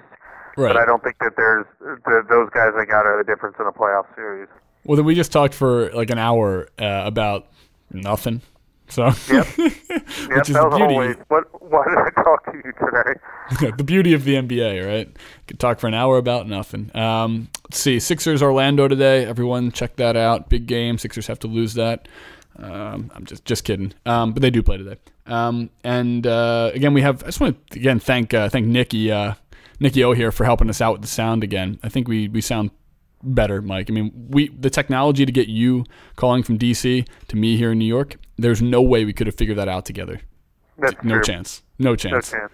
[0.55, 0.73] Right.
[0.73, 3.65] but I don't think that there's the, those guys they got are the difference in
[3.67, 4.47] a playoff series.
[4.85, 7.47] Well, then we just talked for like an hour uh, about
[7.91, 8.41] nothing.
[8.89, 9.47] So, Yep.
[9.57, 9.73] which
[10.29, 11.19] Yep, is the was a whole beauty, waste.
[11.27, 11.43] What?
[11.61, 13.71] Why did I talk to you today?
[13.77, 15.15] the beauty of the NBA, right?
[15.47, 16.91] Could talk for an hour about nothing.
[16.95, 19.25] Um, let's see, Sixers Orlando today.
[19.25, 20.49] Everyone check that out.
[20.49, 20.97] Big game.
[20.97, 22.07] Sixers have to lose that.
[22.59, 24.97] Um, I'm just just kidding, um, but they do play today.
[25.27, 27.23] Um, and uh, again, we have.
[27.23, 29.33] I just want to again thank uh, thank Nikki uh,
[29.79, 31.77] Nikki O here for helping us out with the sound again.
[31.83, 32.71] I think we we sound
[33.21, 33.89] better, Mike.
[33.89, 35.83] I mean, we the technology to get you
[36.15, 38.15] calling from DC to me here in New York.
[38.37, 40.21] There's no way we could have figured that out together.
[40.77, 41.23] That's No true.
[41.23, 41.63] chance.
[41.79, 42.31] No chance.
[42.33, 42.51] No chance.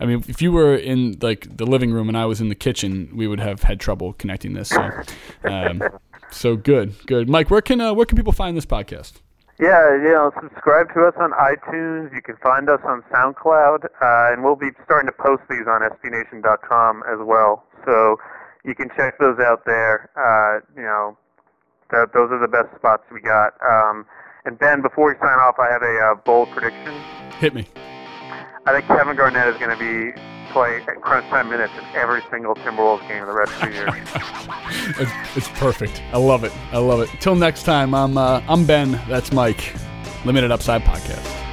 [0.00, 2.54] I mean, if you were in like the living room and I was in the
[2.54, 4.70] kitchen, we would have had trouble connecting this.
[4.70, 4.90] So,
[5.44, 5.82] um,
[6.30, 7.28] so good, good.
[7.28, 9.20] Mike, where can uh, where can people find this podcast?
[9.60, 12.14] Yeah, you know, subscribe to us on iTunes.
[12.14, 15.82] You can find us on SoundCloud, uh, and we'll be starting to post these on
[15.82, 17.64] SBNation.com as well.
[17.84, 18.16] So
[18.64, 20.08] you can check those out there.
[20.16, 21.18] Uh, you know,
[21.90, 23.52] that, those are the best spots we got.
[23.60, 24.06] Um,
[24.44, 26.94] and Ben, before we sign off, I have a uh, bold prediction.
[27.38, 27.66] Hit me.
[28.66, 30.12] I think Kevin Garnett is going to be
[30.52, 33.72] play at crunch time minutes in every single Timberwolves game of the rest of the
[33.72, 33.88] year.
[34.98, 36.00] It's, it's perfect.
[36.12, 36.52] I love it.
[36.72, 37.10] I love it.
[37.20, 38.92] Till next time, I'm uh, I'm Ben.
[39.08, 39.74] That's Mike.
[40.24, 41.49] Limited Upside Podcast.